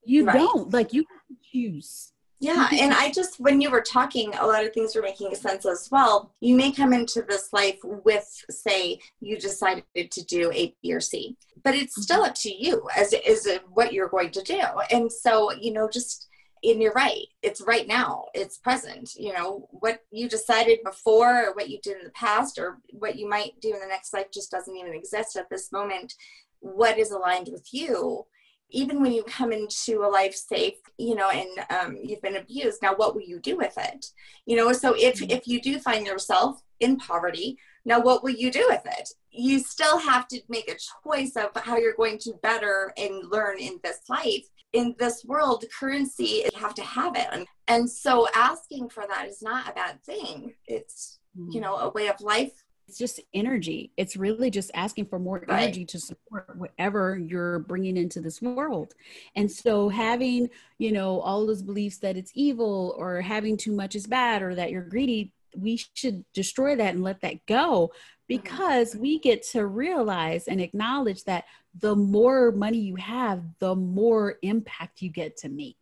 [0.03, 0.37] you Right.
[0.39, 0.71] don't.
[0.73, 2.10] Like you can choose.
[2.41, 2.75] Yeah, mm-hmm.
[2.79, 5.87] and I just, when you were talking, a lot of things were making sense as
[5.91, 6.33] well.
[6.39, 10.99] You may come into this life with, say, you decided to do A, B, or
[10.99, 12.01] C, but it's mm-hmm.
[12.01, 14.59] still up to you as is what you're going to do.
[14.89, 16.27] And so, you know, just
[16.63, 19.11] and you're right, it's right now, it's present.
[19.15, 23.17] You know, what you decided before, or what you did in the past, or what
[23.17, 26.13] you might do in the next life just doesn't even exist at this moment.
[26.59, 28.25] What is aligned with you?
[28.71, 32.81] Even when you come into a life safe you know and um, you've been abused
[32.81, 34.07] now what will you do with it?
[34.45, 38.51] You know so if if you do find yourself in poverty now what will you
[38.51, 39.09] do with it?
[39.31, 43.57] You still have to make a choice of how you're going to better and learn
[43.59, 44.45] in this life.
[44.73, 47.27] In this world currency you have to have it.
[47.31, 50.53] And, and so asking for that is not a bad thing.
[50.67, 52.60] It's you know a way of life
[52.91, 53.89] it's just energy.
[53.95, 55.63] It's really just asking for more Right.
[55.63, 58.95] energy to support whatever you're bringing into this world.
[59.33, 63.95] And so having, you know, all those beliefs that it's evil or having too much
[63.95, 67.93] is bad or that you're greedy, we should destroy that and let that go
[68.27, 71.45] because we get to realize and acknowledge that
[71.79, 75.77] the more money you have, the more impact you get to make.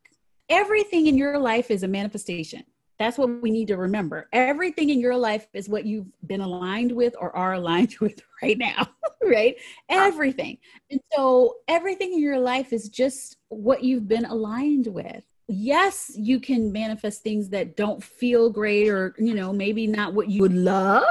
[0.47, 2.65] Everything in your life is a manifestation.
[2.99, 4.27] That's what we need to remember.
[4.33, 8.57] Everything in your life is what you've been aligned with or are aligned with right
[8.57, 8.87] now,
[9.23, 9.55] right?
[9.87, 10.57] Everything.
[10.91, 15.23] And so everything in your life is just what you've been aligned with.
[15.47, 20.29] Yes, you can manifest things that don't feel great or, you know, maybe not what
[20.29, 21.05] you would love.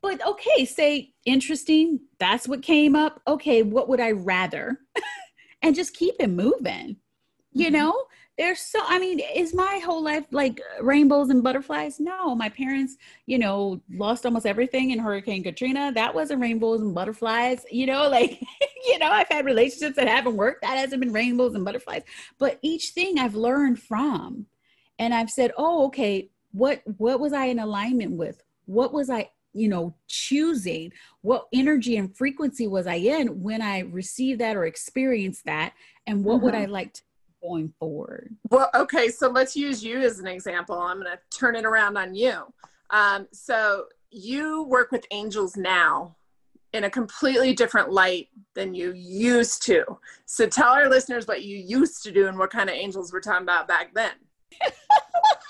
[0.00, 3.20] But okay, say interesting, that's what came up.
[3.26, 4.78] Okay, what would I rather?
[5.62, 6.96] and just keep it moving.
[7.52, 7.72] You Mhm.
[7.72, 8.04] know,
[8.38, 11.98] there's so i mean is my whole life like rainbows and butterflies?
[11.98, 12.96] No my parents
[13.26, 15.92] you know lost almost everything in hurricane katrina.
[15.94, 18.40] That wasn't rainbows and butterflies you know like
[18.86, 20.62] you know i've had relationships that haven't worked.
[20.62, 22.02] That hasn't been rainbows and butterflies.
[22.38, 24.46] But each thing i've learned from
[24.98, 28.42] and i've said oh okay what what was i in alignment with?
[28.66, 30.92] What was i you know choosing?
[31.22, 35.72] What energy and frequency was i in when i received that or experienced that?
[36.06, 36.62] And what would Mhm.
[36.62, 37.02] i like to
[37.46, 40.78] going forward Well, okay, so let's use you as an example.
[40.78, 42.42] I'm going to turn it around on you.
[42.90, 46.16] Um, so you work with angels now
[46.72, 49.84] in a completely different light than you used to.
[50.26, 53.20] So tell our listeners what you used to do and what kind of angels we're
[53.20, 54.12] talking about back then.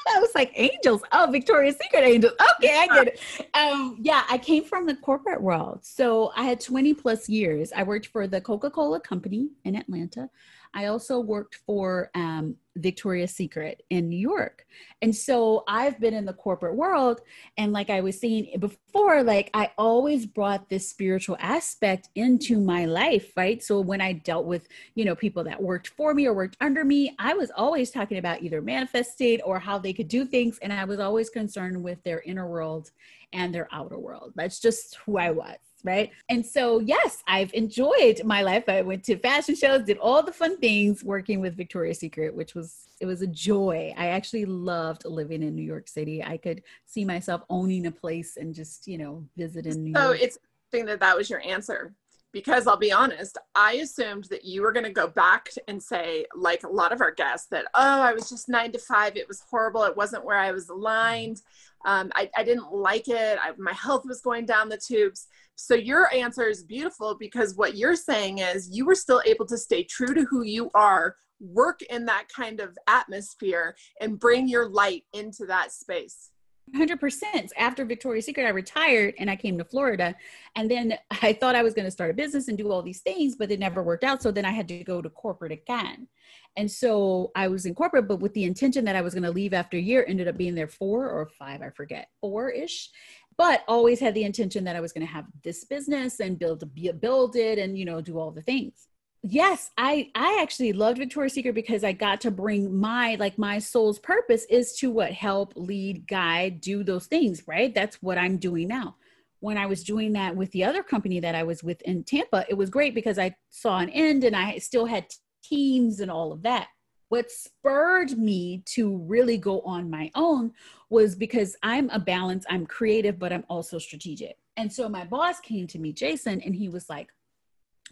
[0.08, 1.02] I was like angels.
[1.12, 2.32] Oh, Victoria's Secret angels.
[2.58, 3.20] Okay, I get it.
[3.54, 5.80] Um, yeah, I came from the corporate world.
[5.82, 7.72] So I had 20 plus years.
[7.74, 10.30] I worked for the Coca-Cola company in Atlanta.
[10.76, 14.66] I also worked for um, Victoria's Secret in New York.
[15.00, 17.22] And so I've been in the corporate world.
[17.56, 22.84] And like I was saying before, like I always brought this spiritual aspect into my
[22.84, 23.62] life, right?
[23.62, 26.84] So when I dealt with, you know, people that worked for me or worked under
[26.84, 30.58] me, I was always talking about either manifesting or how they could do things.
[30.60, 32.90] And I was always concerned with their inner world
[33.32, 34.34] and their outer world.
[34.36, 35.56] That's just who I was.
[35.86, 36.10] Right.
[36.28, 38.64] And so, yes, I've enjoyed my life.
[38.68, 42.56] I went to fashion shows, did all the fun things working with Victoria's Secret, which
[42.56, 43.94] was, it was a joy.
[43.96, 46.24] I actually loved living in New York City.
[46.24, 49.84] I could see myself owning a place and just, you know, visiting.
[49.84, 50.18] New So York.
[50.20, 50.38] it's
[50.72, 51.94] interesting that that was your answer
[52.32, 56.26] because I'll be honest, I assumed that you were going to go back and say,
[56.34, 59.16] like a lot of our guests, that, oh, I was just nine to five.
[59.16, 59.84] It was horrible.
[59.84, 61.40] It wasn't where I was aligned.
[61.84, 63.38] Um, I, I didn't like it.
[63.40, 65.28] I, my health was going down the tubes.
[65.54, 69.56] So your answer is beautiful because what you're saying is you were still able to
[69.56, 74.68] stay true to who you are work in that kind of atmosphere and bring your
[74.68, 76.30] light into that space
[76.74, 80.14] 100% after victoria's secret i retired and i came to florida.
[80.56, 83.00] And then i thought i was going to start a business and do all these
[83.00, 84.22] things but it never worked out.
[84.22, 86.08] So then i had to go to corporate again.
[86.56, 89.30] And so i was in corporate but with the intention that i was going to
[89.30, 92.90] leave after a year ended up being there four or five i forget four-ish.
[93.38, 96.64] But always had the intention that i was going to have this business and build
[97.00, 98.88] build it and you know do all the things
[99.28, 103.58] yes i i actually loved victoria's secret because i got to bring my like my
[103.58, 105.12] soul's purpose is to what?
[105.12, 107.74] Help lead guide do those things right?
[107.74, 108.96] That's what i'm doing now.
[109.40, 112.44] When i was doing that with the other company that i was with in tampa
[112.48, 115.06] it was great because i saw an end and i still had
[115.42, 116.68] teams and all of that.
[117.08, 120.52] What spurred me to really go on my own
[120.88, 124.36] was because i'm a balance i'm creative but i'm also strategic.
[124.58, 127.08] And so my boss came to me jason and he was like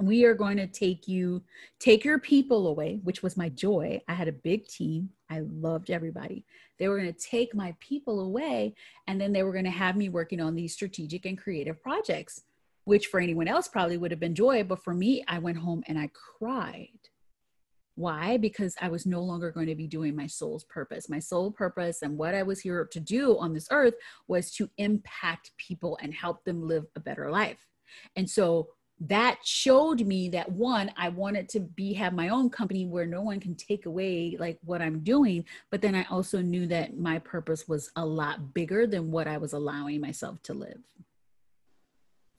[0.00, 1.42] we are going to take you
[1.78, 4.00] take your people away which was my joy.
[4.08, 5.10] I had a big team.
[5.30, 6.44] I loved everybody.
[6.78, 8.74] They were going to take my people away
[9.06, 12.42] and then they were going to have me working on these strategic and creative projects
[12.84, 15.82] which for anyone else probably would have been joy but for me i went home
[15.86, 16.88] and i cried.
[17.94, 18.36] Why?
[18.36, 21.08] Because i was no longer going to be doing my soul's purpose.
[21.08, 23.94] My soul purpose and what i was here to do on this earth
[24.26, 27.64] was to impact people and help them live a better life.
[28.16, 28.70] And so
[29.08, 33.20] that showed me that one i wanted to be have my own company where no
[33.22, 37.18] one can take away like what i'm doing but then i also knew that my
[37.18, 40.78] purpose was a lot bigger than what i was allowing myself to live.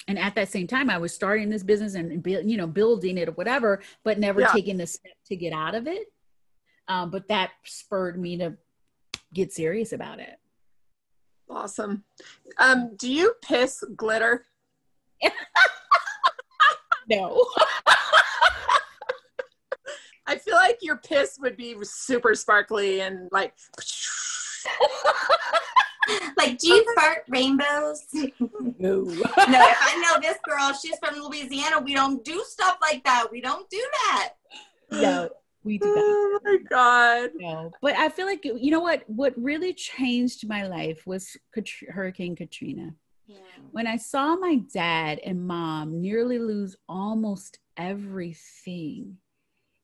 [0.08, 3.30] And at that same time i was starting this business and you know building it
[3.30, 4.52] or whatever but never yeah.
[4.52, 6.12] taking the step to get out of it.
[6.88, 8.56] Um, but that spurred me to
[9.34, 10.38] get serious about it.
[11.50, 12.04] Awesome.
[12.60, 14.46] Um, do you piss glitter
[17.10, 17.46] no.
[20.28, 23.54] I feel like your piss would be super sparkly and like.
[26.38, 28.04] like, do you fart rainbows?
[28.42, 29.02] No.
[29.04, 31.80] no, if I know this girl, she's from Louisiana.
[31.80, 33.28] We don't do stuff like that.
[33.32, 34.34] We don't do that.
[34.92, 35.30] No,
[35.64, 36.02] we do that.
[36.02, 37.30] Oh my God.
[37.36, 39.04] No, but I feel like, you know what?
[39.08, 41.38] What really changed my life was
[41.90, 42.94] Hurricane Katrina.
[43.72, 49.18] When I saw my dad and mom nearly lose almost everything,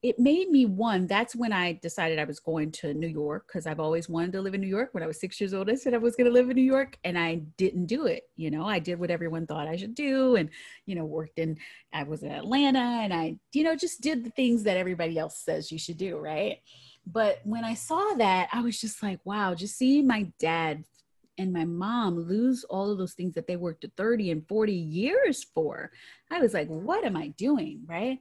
[0.04, 1.06] it made me one.
[1.06, 4.41] That's when I decided I was going to New York because I've always wanted to
[4.41, 4.89] live in New York.
[4.93, 6.63] When I was six years old, I said I was going to live in New
[6.63, 8.23] York and I didn't do it.
[8.36, 10.49] You know, I did what everyone thought I should do and,
[10.88, 11.58] you know, worked in,
[11.93, 15.38] I was in Atlanta and I, you know, just did the things that everybody else
[15.38, 16.17] says you should do.
[16.17, 16.62] Right.
[17.06, 20.84] But when I saw that, I was just like, wow, just seeing my dad
[21.41, 25.43] and my mom lose all of those things that they worked 30 and 40 years
[25.43, 25.91] for.
[26.30, 27.82] I was like, what am I doing?
[27.88, 28.19] Right.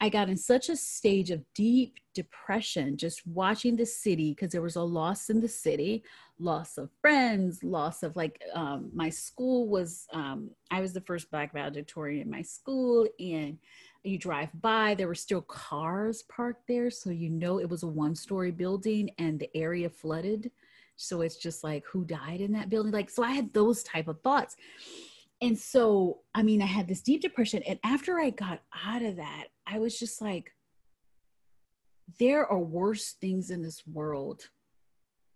[0.00, 4.62] I got in such a stage of deep depression just watching the city because there
[4.62, 6.02] was a loss in the city,
[6.40, 11.30] loss of friends, loss of like um, my school was, um, I was the first
[11.30, 13.06] Black valedictorian in my school.
[13.20, 13.58] And
[14.02, 16.90] you drive by, there were still cars parked there.
[16.90, 20.50] So you know it was a one story building and the area flooded
[20.96, 22.92] so it's just like who died in that building?
[22.92, 24.56] Like so i had those type of thoughts.
[25.42, 29.16] And so i mean i had this deep depression and after i got out of
[29.16, 30.52] that i was just like
[32.18, 34.48] there are worse things in this world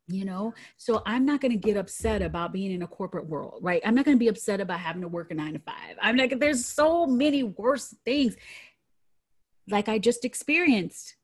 [0.08, 0.54] you know?
[0.78, 3.82] So i'm not going to get upset about being in a corporate world right?
[3.84, 5.96] I'm not going to be upset about having to work a nine to five.
[6.00, 8.36] I'm like there's so many worse things
[9.68, 11.16] like i just experienced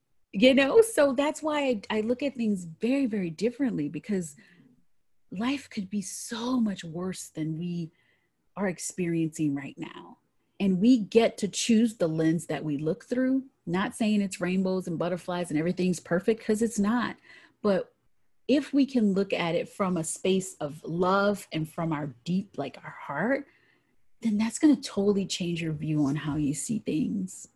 [0.43, 4.37] you know so that's why I, I, look at things very very differently because
[5.31, 7.91] life could be so much worse than we
[8.57, 10.19] are experiencing right now.
[10.59, 14.87] And we get to choose the lens that we look through not saying it's rainbows
[14.87, 17.17] and butterflies and everything's perfect because it's not.
[17.63, 17.93] But
[18.47, 22.57] if we can look at it from a space of love and from our deep
[22.57, 23.47] like our heart
[24.23, 27.49] then that's going to totally change your view on how you see things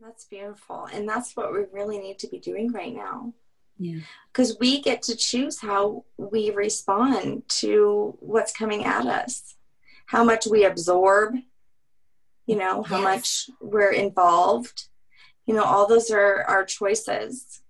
[0.00, 0.88] that's beautiful.
[0.92, 3.32] And that's what we really need to be doing right now.
[3.78, 4.00] Yeah.
[4.32, 9.54] Because we get to choose how we respond to what's coming at us,
[10.06, 11.34] how much we absorb,
[12.46, 13.04] you know, how yes.
[13.04, 14.88] much we're involved.
[15.46, 17.60] You know, all those are our choices.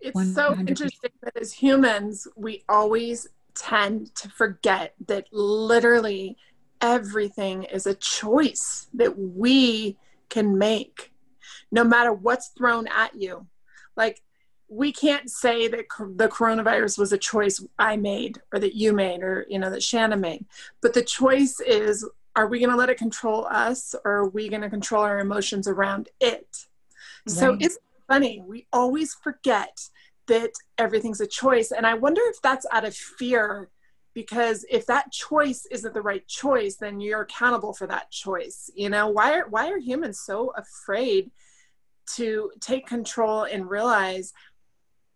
[0.00, 0.34] It's 100%.
[0.34, 6.36] so interesting that as humans, we always tend to forget that literally
[6.80, 9.96] everything is a choice that we
[10.28, 11.11] can make
[11.72, 13.46] no matter what's thrown at you.
[13.96, 14.22] Like,
[14.68, 19.22] we can't say that the coronavirus was a choice I made or that you made
[19.22, 20.46] or, you know, that Shanna made.
[20.80, 24.48] But the choice is are we going to let it control us or are we
[24.48, 26.66] going to control our emotions around it?
[27.26, 28.42] So it's funny.
[28.46, 29.88] We always forget
[30.28, 31.72] that everything's a choice.
[31.72, 33.68] And I wonder if that's out of fear
[34.14, 38.88] because if that choice isn't the right choice then you're accountable for that choice you
[38.90, 41.30] know why are why are humans so afraid
[42.16, 44.32] to take control and realize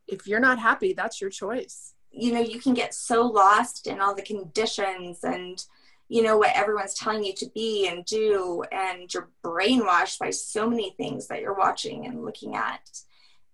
[0.09, 1.95] if you're not happy that's your choice.
[2.11, 5.63] You know you can get so lost in all the conditions and
[6.09, 10.69] you know what everyone's telling you to be and do and you're brainwashed by so
[10.71, 12.81] many things that you're watching and looking at.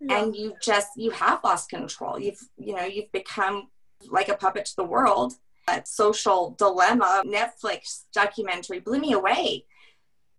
[0.01, 0.19] Yeah.
[0.19, 2.19] and you just you have lost control.
[2.19, 3.69] You've you know you've become
[4.11, 5.35] like a puppet to the world.
[5.69, 9.65] That social dilemma netflix documentary blew me away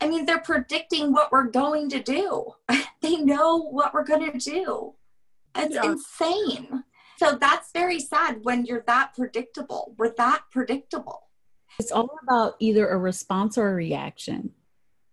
[0.04, 2.54] i mean they're predicting what we're going to do
[3.02, 4.94] they know what we're going to do
[5.56, 5.92] it's yeah.
[5.92, 6.84] insane
[7.18, 11.24] so that's very sad when you're that predictable we're that predictable
[11.80, 14.52] it's all about either a response or a reaction.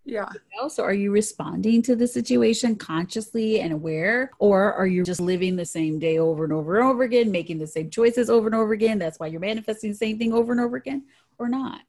[0.05, 0.29] Yeah.
[0.33, 0.69] You know?
[0.69, 5.57] So are you responding to the situation consciously and aware, or are you just living
[5.57, 8.55] the same day over and over and over again, making the same choices over and
[8.55, 8.99] over again?
[8.99, 11.05] That's why you're manifesting the same thing over and over again,
[11.39, 11.83] or not?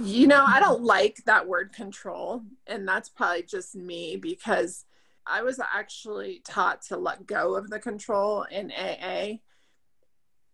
[0.00, 2.42] You know, I don't like that word control.
[2.66, 4.84] And that's probably just me because
[5.26, 9.38] I was actually taught to let go of the control in AA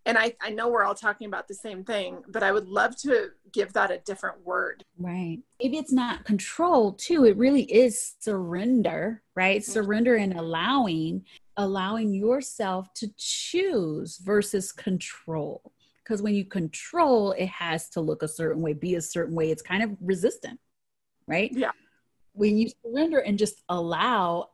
[0.08, 2.96] and I, I know we're all talking about the same thing, but I would love
[3.02, 4.82] to give that a different word.
[4.98, 5.40] Right.
[5.62, 7.26] Maybe it's not control too.
[7.26, 9.60] It really is surrender, right?
[9.60, 9.70] Mm-hmm.
[9.70, 11.26] Surrender and allowing,
[11.58, 15.72] allowing yourself to choose versus control.
[16.08, 19.50] Because when you control, it has to look a certain way, be a certain way.
[19.50, 20.58] It's kind of resistant,
[21.26, 21.52] right?
[21.52, 21.72] Yeah.
[22.32, 24.48] When you surrender and just allow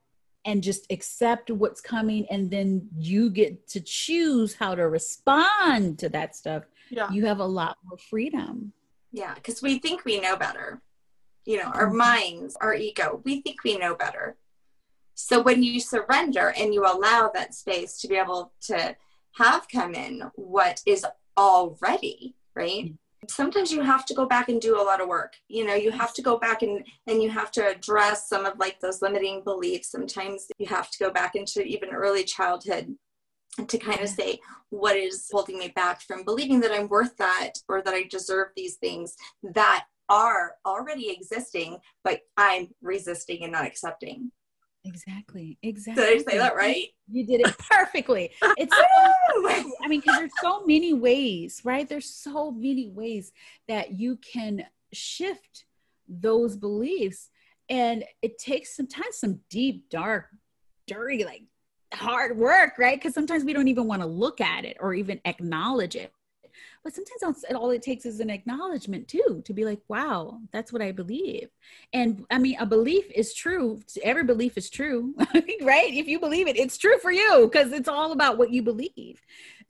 [0.44, 6.08] and just accept what's coming and then you get to choose how to respond to
[6.08, 7.10] that stuff yeah.
[7.10, 8.72] you have a lot more freedom
[9.10, 10.82] yeah because we think we know better
[11.46, 11.96] you know our mm-hmm.
[11.96, 14.36] minds our ego we think we know better
[15.14, 18.94] so when you surrender and you allow that space to be able to
[19.36, 21.06] have come in what is
[21.36, 22.84] already right?
[22.84, 22.94] Mm-hmm
[23.30, 25.36] sometimes you have to go back and do a lot of work.
[25.48, 28.58] You know you have to go back and and you have to address some of
[28.58, 29.90] like those limiting beliefs.
[29.90, 32.96] Sometimes you have to go back into even early childhood
[33.68, 37.52] to kind of say what is holding me back from believing that i'm worth that
[37.68, 39.14] or that i deserve these things
[39.44, 44.32] that are already existing but i'm resisting and not accepting
[44.84, 45.58] Exactly.
[45.62, 46.04] Exactly.
[46.04, 46.86] Did I say that right?
[47.10, 48.30] You did it perfectly.
[48.56, 48.74] It's
[49.82, 51.88] I mean, because there's so many ways, right?
[51.88, 53.32] There's so many ways
[53.68, 55.64] that you can shift
[56.08, 57.30] those beliefs.
[57.68, 60.26] And it takes sometimes some deep, dark,
[60.86, 61.44] dirty, like
[61.94, 62.98] hard work, right?
[62.98, 66.12] Because sometimes we don't even want to look at it or even acknowledge it
[66.84, 70.82] but sometimes all it takes is an acknowledgement too to be like wow that's what
[70.82, 71.48] i believe.
[71.92, 75.14] And i mean a belief is true every belief is true
[75.62, 75.92] right?
[75.92, 79.20] If you believe it it's true for you because it's all about what you believe.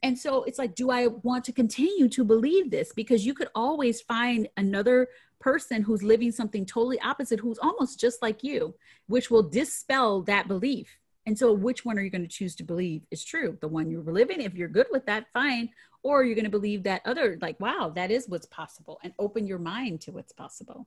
[0.03, 2.91] And so it's like do i want to continue to believe this?
[2.93, 5.07] Because you could always find another
[5.39, 8.73] person who's living something totally opposite who's almost just like you
[9.07, 10.97] which will dispel that belief.
[11.27, 13.57] And so, which one are you going to choose to believe is true?
[13.59, 15.69] The one you're living, if you're good with that, fine.
[16.05, 19.47] Or you're going to believe that other, like, wow, that is what's possible, and open
[19.47, 20.85] your mind to what's possible.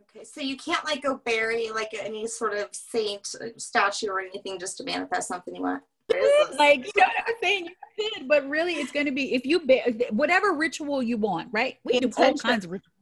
[0.00, 4.18] Okay, so you can't like go bury like any sort of saint uh, statue or
[4.18, 5.82] anything just to manifest something you want.
[6.58, 9.44] like you know what I'm saying, you did, but really, it's going to be if
[9.44, 9.60] you
[10.10, 11.76] whatever ritual you want, right?
[11.84, 12.99] We do all kinds of rituals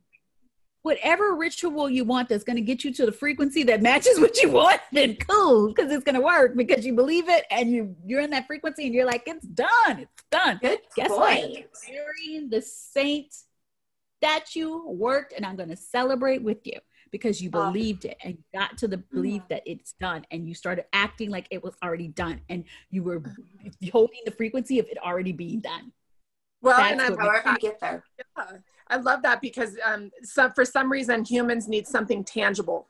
[0.83, 4.41] whatever ritual you want that's going to get you to the frequency that matches what
[4.43, 7.97] you want, then cool, because it's going to work because you believe it and you
[8.05, 10.59] you're in that frequency and you're like, it's done, it's done.
[10.63, 11.21] Good Guess point.
[11.21, 11.65] what?
[11.87, 13.35] Burying the saint
[14.19, 16.79] statue worked, and I'm going to celebrate with you
[17.11, 19.17] because you believed it and got to the mm-hmm.
[19.17, 23.03] belief that it's done and you started acting like it was already done and you
[23.03, 23.23] were
[23.93, 25.93] holding the frequency of it already being done.
[26.61, 28.05] Well, That's and I'm however you get there.
[28.19, 28.59] Yeah.
[28.91, 30.11] I love that because um,
[30.55, 32.89] for some reason humans need something tangible.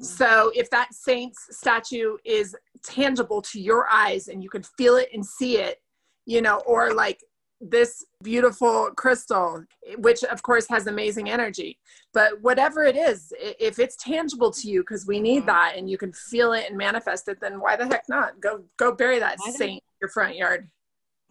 [0.00, 2.54] So if that saint's statue is
[2.84, 5.82] tangible to your eyes and you can feel it and see it,
[6.24, 7.24] you know, or like
[7.60, 9.64] this beautiful crystal,
[9.96, 11.78] which of course has amazing energy,
[12.14, 15.98] but whatever it is, if it's tangible to you, because we need that and you
[15.98, 18.40] can feel it and manifest it, then why the heck not?
[18.40, 20.70] Go go bury that saint in your front yard.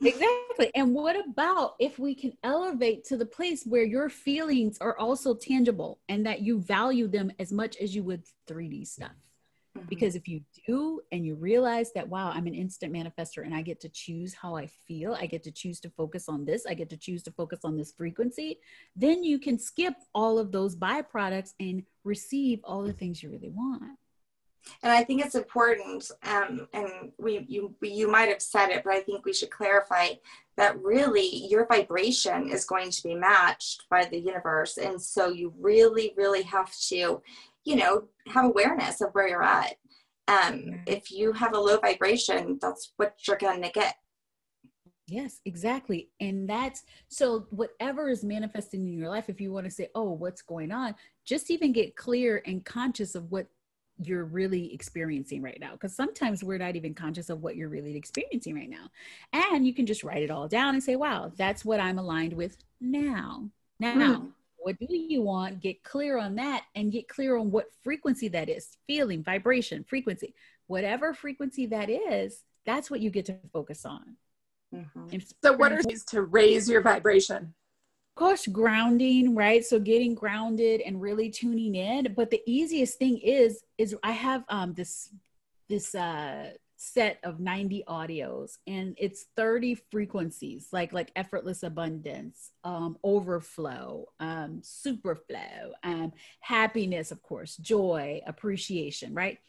[0.01, 0.71] Exactly.
[0.75, 5.33] And what about if we can elevate to the place where your feelings are also
[5.33, 9.11] tangible and that you value them as much as you would 3D stuff?
[9.77, 9.87] Mm-hmm.
[9.89, 13.61] Because if you do and you realize that, wow, I'm an instant manifester and I
[13.61, 16.73] get to choose how I feel, I get to choose to focus on this, I
[16.73, 18.59] get to choose to focus on this frequency,
[18.95, 23.49] then you can skip all of those byproducts and receive all the things you really
[23.49, 23.97] want.
[24.83, 28.93] And I think it's important, um, and we you you might have said it, but
[28.93, 30.09] I think we should clarify
[30.55, 35.53] that really your vibration is going to be matched by the universe, and so you
[35.59, 37.21] really really have to,
[37.65, 39.75] you know, have awareness of where you're at.
[40.27, 43.95] Um, if you have a low vibration, that's what you're going to get.
[45.07, 46.09] Yes, exactly.
[46.19, 50.11] And that's so whatever is manifesting in your life, if you want to say, oh,
[50.11, 50.95] what's going on,
[51.25, 53.47] just even get clear and conscious of what
[54.01, 57.95] you're really experiencing right now because sometimes we're not even conscious of what you're really
[57.95, 58.89] experiencing right now.
[59.33, 62.33] And you can just write it all down and say wow that's what i'm aligned
[62.33, 63.49] with now.
[63.79, 64.31] Now mm.
[64.57, 65.61] what do you want?
[65.61, 70.33] Get clear on that and get clear on what frequency that is feeling vibration frequency.
[70.67, 74.17] Whatever frequency that is that's what you get to focus on.
[74.75, 75.19] Mm-hmm.
[75.41, 77.53] so what are ways to raise your vibration
[78.17, 79.63] course grounding right?
[79.65, 82.13] So getting grounded and really tuning in.
[82.15, 85.09] But the easiest thing is is i have um this
[85.69, 92.99] this uh set of 90 audios and it's 30 frequencies like like effortless abundance um
[93.03, 99.39] overflow um superflow um happiness of course joy appreciation right?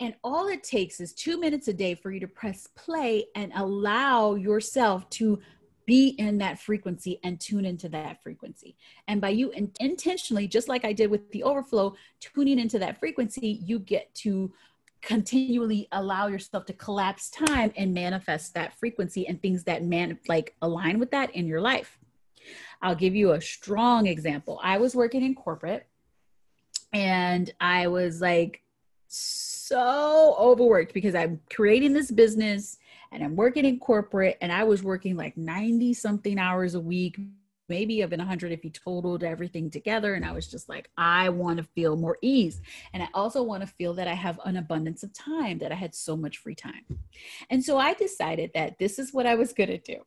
[0.00, 3.50] And all it takes is two minutes a day for you to press play and
[3.56, 5.40] allow yourself to
[5.88, 8.76] be in that frequency and tune into that frequency.
[9.08, 13.00] And by you in- intentionally, just like I did with the overflow, tuning into that
[13.00, 14.52] frequency, you get to
[15.00, 20.54] continually allow yourself to collapse time and manifest that frequency and things that man like
[20.60, 21.98] align with that in your life.
[22.82, 24.60] I'll give you a strong example.
[24.62, 25.86] I was working in corporate
[26.92, 28.60] and I was like
[29.06, 32.76] so overworked because I'm creating this business
[33.12, 37.18] and I'm working in corporate and I was working like 90 something hours a week,
[37.68, 40.14] maybe even 100 if you totaled everything together.
[40.14, 42.60] And I was just like, I want to feel more ease.
[42.92, 45.74] And I also want to feel that I have an abundance of time, that I
[45.74, 46.84] had so much free time.
[47.50, 50.02] And so I decided that this is what I was going to do.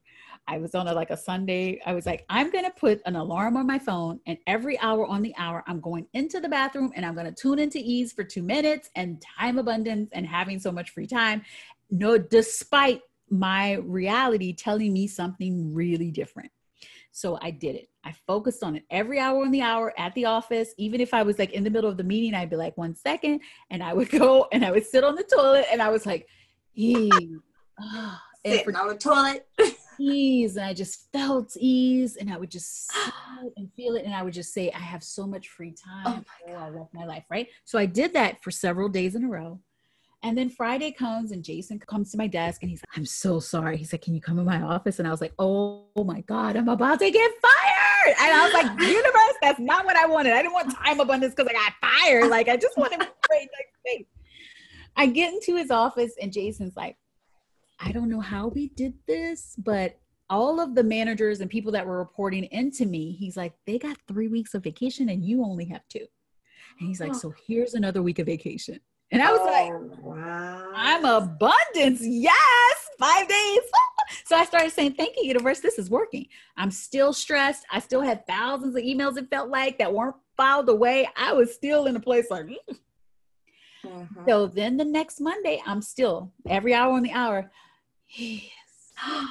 [0.47, 1.79] I was on a, like a Sunday.
[1.85, 5.05] I was like, I'm going to put an alarm on my phone, and every hour
[5.05, 8.11] on the hour, I'm going into the bathroom and I'm going to tune into ease
[8.11, 11.43] for two minutes and time abundance and having so much free time
[11.91, 16.51] no despite my reality telling me something really different.
[17.11, 17.89] So i did it.
[18.03, 20.73] I focused on it every hour on the hour at the office.
[20.77, 22.95] Even if i was like in the middle of the meeting i'd be like one
[22.95, 26.05] second and i would go and i would sit on the toilet and i was
[26.05, 26.27] like
[26.75, 27.11] ease.
[27.83, 29.47] Oh, sitting on the toilet.
[29.99, 32.91] ease and i just felt ease and i would just
[33.57, 36.25] and feel it and i would just say i have so much free oh time
[36.47, 37.47] oh, oh i love my life right?
[37.65, 39.59] So i did that for several days in a row
[40.23, 43.39] and then Friday comes and Jason comes to my desk and he's like, I'm so
[43.39, 43.77] sorry.
[43.77, 44.99] He said, Can you come in my office?
[44.99, 48.15] And I was like, Oh, my God, I'm about to get fired.
[48.19, 50.33] And I was like, Universe, that's not what I wanted.
[50.33, 52.29] I didn't want time abundance because I got fired.
[52.29, 54.05] Like, I just wanted great next day.
[54.95, 56.97] I get into his office and Jason's like,
[57.79, 59.97] I don't know how we did this, but
[60.29, 63.97] all of the managers and people that were reporting into me, he's like, they got
[64.07, 66.05] three weeks of vacation and you only have two.
[66.79, 68.79] And he's like, so here's another week of vacation.
[69.11, 70.71] And I was oh, like, wow.
[70.73, 72.01] I'm abundance.
[72.01, 73.59] Yes, five days.
[74.25, 75.59] so I started saying, Thank you, universe.
[75.59, 76.27] This is working.
[76.55, 77.65] I'm still stressed.
[77.71, 81.09] I still had thousands of emails, it felt like, that weren't filed away.
[81.17, 82.55] I was still in a place like, mm.
[83.85, 84.25] mm-hmm.
[84.27, 87.51] so then the next Monday, I'm still every hour on the hour.
[88.09, 88.93] Yes.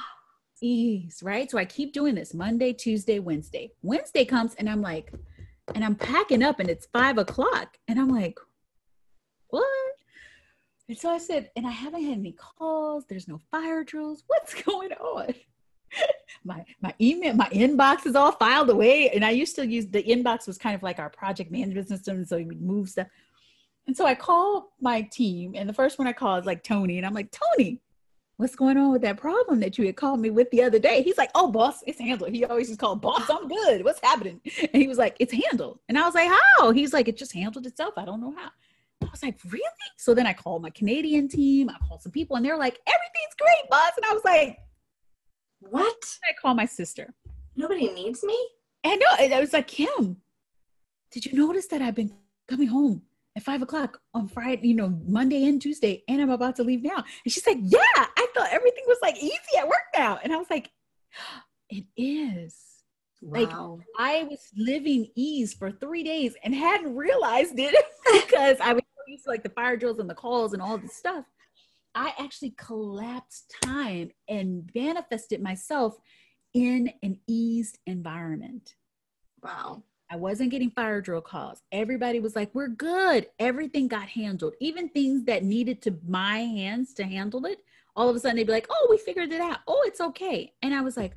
[0.63, 1.49] Ease, right?
[1.49, 3.71] So I keep doing this Monday, Tuesday, Wednesday.
[3.81, 5.11] Wednesday comes and I'm like,
[5.73, 7.77] and I'm packing up and it's five o'clock.
[7.87, 8.37] And I'm like,
[9.51, 9.65] what?
[10.89, 13.05] And so I said, and I haven't had any calls.
[13.07, 14.23] There's no fire drills.
[14.27, 15.33] What's going on?
[16.43, 19.09] my my email, my inbox is all filed away.
[19.09, 22.25] And I used to use the inbox was kind of like our project management system.
[22.25, 23.07] So we move stuff.
[23.87, 26.97] And so I call my team, and the first one I call is like Tony,
[26.97, 27.81] and I'm like, Tony,
[28.37, 31.01] what's going on with that problem that you had called me with the other day?
[31.01, 32.31] He's like, oh, boss, it's handled.
[32.31, 33.83] He always just called boss, I'm good.
[33.83, 34.39] What's happening?
[34.59, 35.79] And he was like, it's handled.
[35.89, 36.71] And I was like, how?
[36.71, 37.95] He's like, it just handled itself.
[37.97, 38.49] I don't know how.
[39.03, 39.65] I was like, really?
[39.97, 41.69] So then I called my Canadian team.
[41.69, 43.91] I called some people and they're like, everything's great, boss.
[43.97, 44.57] And I was like,
[45.59, 46.17] what?
[46.27, 47.13] I call my sister.
[47.55, 48.37] Nobody needs me?
[48.83, 50.17] And no, I was like, Kim,
[51.11, 52.13] did you notice that I've been
[52.47, 53.03] coming home
[53.35, 56.83] at five o'clock on Friday, you know, Monday and Tuesday, and I'm about to leave
[56.83, 57.03] now?
[57.25, 60.19] And she's like, yeah, I thought everything was like easy at work now.
[60.23, 60.71] And I was like,
[61.69, 62.55] it is.
[63.21, 63.39] Wow.
[63.39, 63.53] Like
[63.99, 67.75] I was living ease for three days and hadn't realized it
[68.13, 68.81] because I was
[69.11, 71.25] used to like the fire drills and the calls and all this stuff.
[71.93, 75.97] I actually collapsed time and manifested myself
[76.53, 78.75] in an eased environment.
[79.43, 79.83] Wow.
[80.09, 81.61] I wasn't getting fire drill calls.
[81.71, 83.27] Everybody was like, we're good.
[83.39, 84.55] Everything got handled.
[84.59, 87.59] Even things that needed to my hands to handle it,
[87.95, 89.59] all of a sudden they'd be like, oh, we figured it out.
[89.67, 90.53] Oh, it's okay.
[90.61, 91.13] And I was like,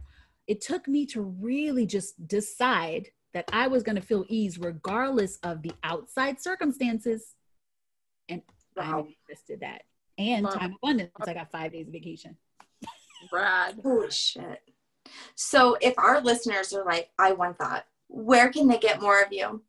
[0.47, 5.38] it took me to really just decide that I was going to feel ease regardless
[5.42, 7.34] of the outside circumstances.
[8.29, 8.43] And
[8.77, 8.83] wow.
[8.83, 9.83] I manifested that.
[10.18, 10.51] And wow.
[10.51, 11.11] time abundance.
[11.27, 12.37] I got five days of vacation.
[13.31, 13.81] Brad.
[13.83, 14.61] Holy shit.
[15.35, 19.33] So if our listeners are like, I want that, where can they get more of
[19.33, 19.62] you?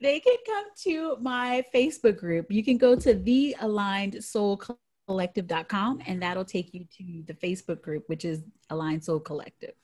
[0.00, 2.50] They can come to my Facebook group.
[2.50, 4.60] You can go to the aligned soul
[5.06, 9.74] collective.com and that'll take you to the Facebook group, which is Aligned Soul Collective.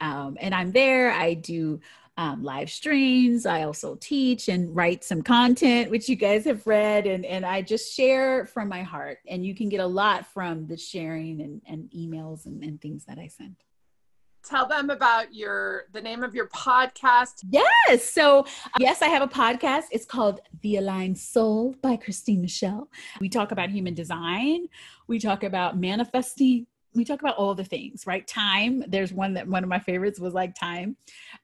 [0.00, 1.12] Um, and I'm there.
[1.12, 1.80] I do
[2.16, 3.46] um, live streams.
[3.46, 7.62] I also teach and write some content, which you guys have read, and, and I
[7.62, 9.18] just share from my heart.
[9.26, 13.04] And you can get a lot from the sharing and, and emails and, and things
[13.06, 13.56] that I send.
[14.44, 17.44] Tell them about your the name of your podcast.
[17.48, 18.10] Yes.
[18.10, 18.44] So
[18.80, 19.84] yes i have a podcast.
[19.92, 22.88] It's called the aligned soul by christine michelle.
[23.20, 24.66] We talk about human design.
[25.06, 28.26] We talk about manifesting we talk about all the things, right?
[28.26, 28.84] Time.
[28.88, 30.96] There's one that one of my favorites was like time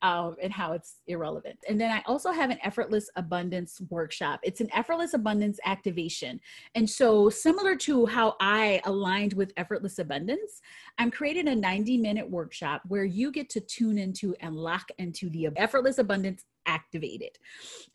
[0.03, 1.59] um, and how it's irrelevant.
[1.69, 4.41] And then I also have an effortless abundance workshop.
[4.43, 6.41] It's an effortless abundance activation.
[6.75, 10.61] And so, similar to how I aligned with effortless abundance,
[10.99, 15.31] I'm creating a 90 minute workshop where you get to tune into and lock into
[15.31, 17.31] the effortless abundance activated.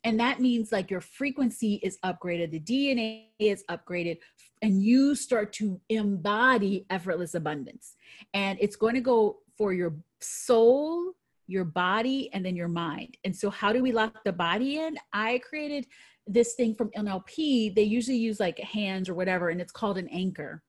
[0.03, 4.17] And that means like your frequency is upgraded, the DNA is upgraded,
[4.61, 7.95] and you start to embody effortless abundance.
[8.33, 11.13] And it's going to go for your soul,
[11.47, 13.17] your body, and then your mind.
[13.23, 14.97] And so, how do we lock the body in?
[15.13, 15.85] I created
[16.25, 17.75] this thing from NLP.
[17.75, 20.63] They usually use like hands or whatever, and it's called an anchor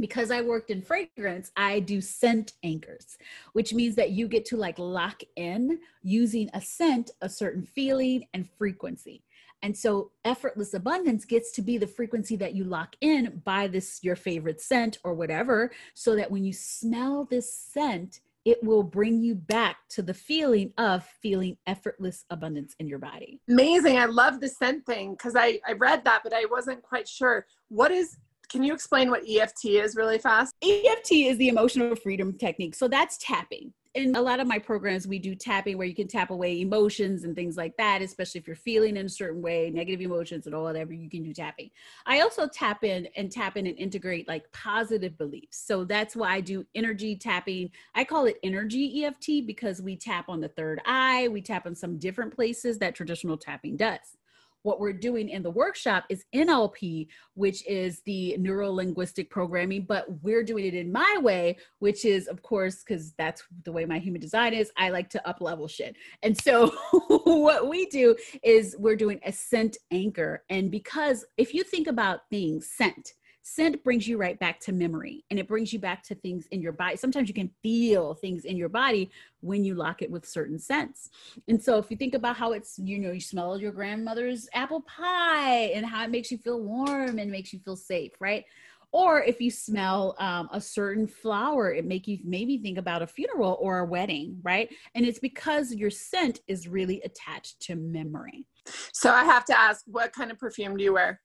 [0.00, 3.18] because I worked in fragrance, I do scent anchors,
[3.52, 8.26] which means that you get to like lock in using a scent, a certain feeling
[8.34, 9.22] and frequency.
[9.62, 14.00] And so effortless abundance gets to be the frequency that you lock in by this
[14.02, 19.20] your favorite scent or whatever so that when you smell this scent it will bring
[19.20, 23.40] you back to the feeling of feeling effortless abundance in your body.
[23.46, 23.98] Amazing.
[23.98, 27.44] I love the scent thing because I, I read that, but I wasn't quite sure.
[27.68, 28.16] What is
[28.48, 30.54] can you explain what EFT is really fast?
[30.62, 32.74] EFT is the emotional freedom technique.
[32.74, 33.72] So that's tapping.
[33.94, 37.24] In a lot of my programs, we do tapping where you can tap away emotions
[37.24, 40.54] and things like that, especially if you're feeling in a certain way, negative emotions and
[40.54, 41.70] all whatever, you can do tapping.
[42.06, 45.58] I also tap in and tap in and integrate like positive beliefs.
[45.66, 47.70] So that's why I do energy tapping.
[47.94, 51.74] I call it energy EFT because we tap on the third eye, we tap on
[51.74, 54.17] some different places that traditional tapping does
[54.62, 60.06] what we're doing in the workshop is NLP, which is the neuro linguistic programming, but
[60.22, 63.98] we're doing it in my way, which is, of course, because that's the way my
[63.98, 64.70] human design is.
[64.76, 65.96] I like to up level shit.
[66.22, 66.68] And so
[67.08, 70.44] what we do is we're doing a scent anchor.
[70.50, 73.14] And because if you think about things, scent,
[73.48, 76.60] scent brings you right back to memory and it brings you back to things in
[76.60, 76.96] your body.
[76.96, 81.10] Sometimes you can feel things in your body when you lock it with certain scents.
[81.48, 84.82] And so if you think about how it's, you know, you smell your grandmother's apple
[84.82, 88.44] pie and how it makes you feel warm and makes you feel safe, right?
[88.90, 93.06] Or if you smell um, a certain flower, it make you maybe think about a
[93.06, 94.68] funeral or a wedding, right?
[94.94, 98.46] And it's because your scent is really attached to memory.
[98.92, 101.20] So I have to ask, what kind of perfume do you wear?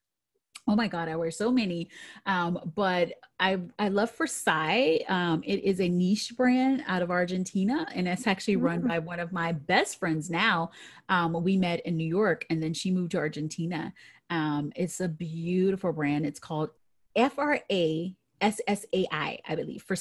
[0.67, 1.89] Oh my God, I wear so many.
[2.25, 5.09] Um, but I I love Versace.
[5.09, 8.87] Um, it is a niche brand out of Argentina, and it's actually run mm.
[8.87, 10.71] by one of my best friends now.
[11.09, 13.93] Um, we met in New York, and then she moved to Argentina.
[14.29, 16.25] Um, it's a beautiful brand.
[16.25, 16.69] It's called
[17.15, 19.95] F R A SSAI, I believe, for.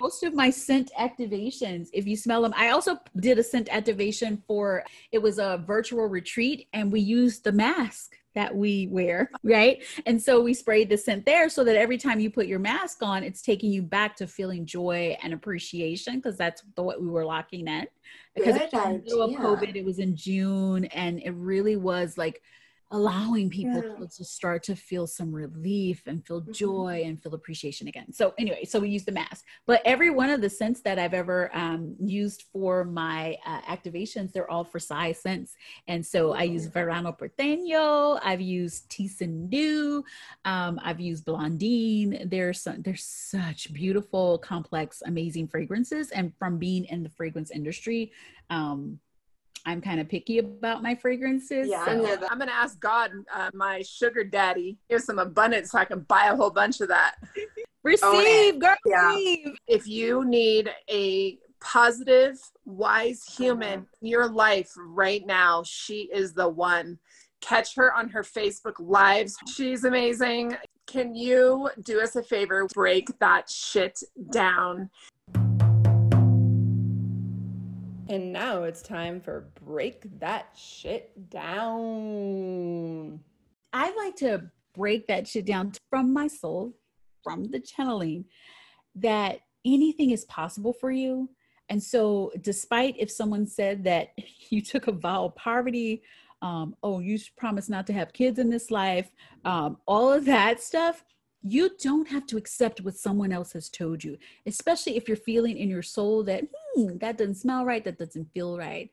[0.00, 4.42] Most of my scent activations, if you smell them, I also did a scent activation
[4.46, 9.82] for it was a virtual retreat, and we used the mask that we wear, right?
[10.06, 13.02] And so we sprayed the scent there so that every time you put your mask
[13.02, 17.08] on, it's taking you back to feeling joy and appreciation because that's the, what we
[17.08, 17.86] were locking in.
[18.34, 22.16] Because Good in the middle of COVID, it was in June, and it really was
[22.16, 22.40] like
[22.92, 24.06] allowing people yeah.
[24.06, 26.52] to start to feel some relief and feel mm-hmm.
[26.52, 28.12] joy and feel appreciation again.
[28.12, 31.14] So anyway, so we use the mask, but every one of the scents that I've
[31.14, 35.54] ever um, used for my uh, activations, they're all for size scents.
[35.88, 40.02] And so I use Verano Porteño, I've used Tissandu,
[40.44, 42.28] um, I've used Blondine.
[42.28, 46.10] There's some, there's such beautiful, complex, amazing fragrances.
[46.10, 48.12] And from being in the fragrance industry,
[48.50, 48.98] um,
[49.64, 51.68] I'm kind of picky about my fragrances.
[51.68, 52.26] Yeah, so.
[52.30, 56.26] I'm gonna ask God, uh, my sugar daddy, give some abundance so I can buy
[56.26, 57.16] a whole bunch of that.
[57.84, 59.08] receive, girl, yeah.
[59.08, 59.54] receive.
[59.66, 66.48] If you need a positive, wise human in your life right now, she is the
[66.48, 66.98] one.
[67.40, 69.36] Catch her on her Facebook Lives.
[69.54, 70.56] She's amazing.
[70.86, 72.66] Can you do us a favor?
[72.74, 74.00] Break that shit
[74.30, 74.90] down.
[78.12, 83.18] And now it's time for Break That Shit Down.
[83.72, 86.74] I like to break that shit down from my soul,
[87.24, 88.26] from the channeling,
[88.96, 91.30] that anything is possible for you.
[91.70, 94.08] And so, despite if someone said that
[94.50, 96.02] you took a vow of poverty,
[96.42, 99.10] um, oh, you promised not to have kids in this life,
[99.46, 101.02] um, all of that stuff,
[101.42, 104.16] you don't have to accept what someone else has told you,
[104.46, 108.32] especially if you're feeling in your soul that, hmm, that doesn't smell right, that doesn't
[108.32, 108.90] feel right.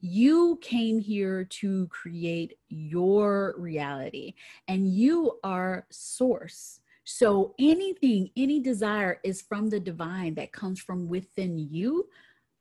[0.00, 4.34] You came here to create your reality,
[4.66, 6.80] and you are source.
[7.04, 12.08] So anything, any desire is from the divine that comes from within you.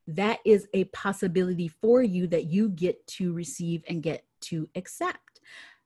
[0.08, 5.40] That is a possibility for you that you get to receive and get to accept.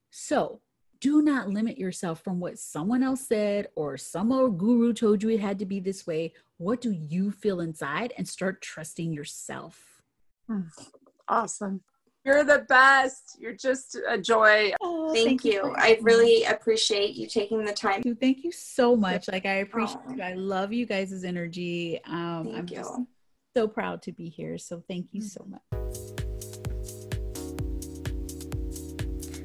[0.09, 0.61] So
[1.03, 5.29] do not limit yourself from what someone else said or some old guru told you
[5.31, 6.31] it had to be this way.
[6.59, 8.13] What do you feel inside?
[8.17, 10.01] And start trusting yourself.
[10.47, 10.61] Hmm.
[11.27, 11.81] Awesome.
[12.23, 13.35] You're the best.
[13.37, 14.71] You're just a joy.
[14.79, 15.65] Oh, thank, thank, you.
[15.65, 18.01] you I really appreciate you taking the time.
[18.21, 19.27] Thank you so much.
[19.27, 20.23] Like I appreciate oh.
[20.23, 21.99] I love you guys' energy.
[22.05, 22.75] Um, thank I'm you.
[22.77, 22.93] just
[23.57, 24.57] so proud to be here.
[24.57, 26.22] So thank you so much.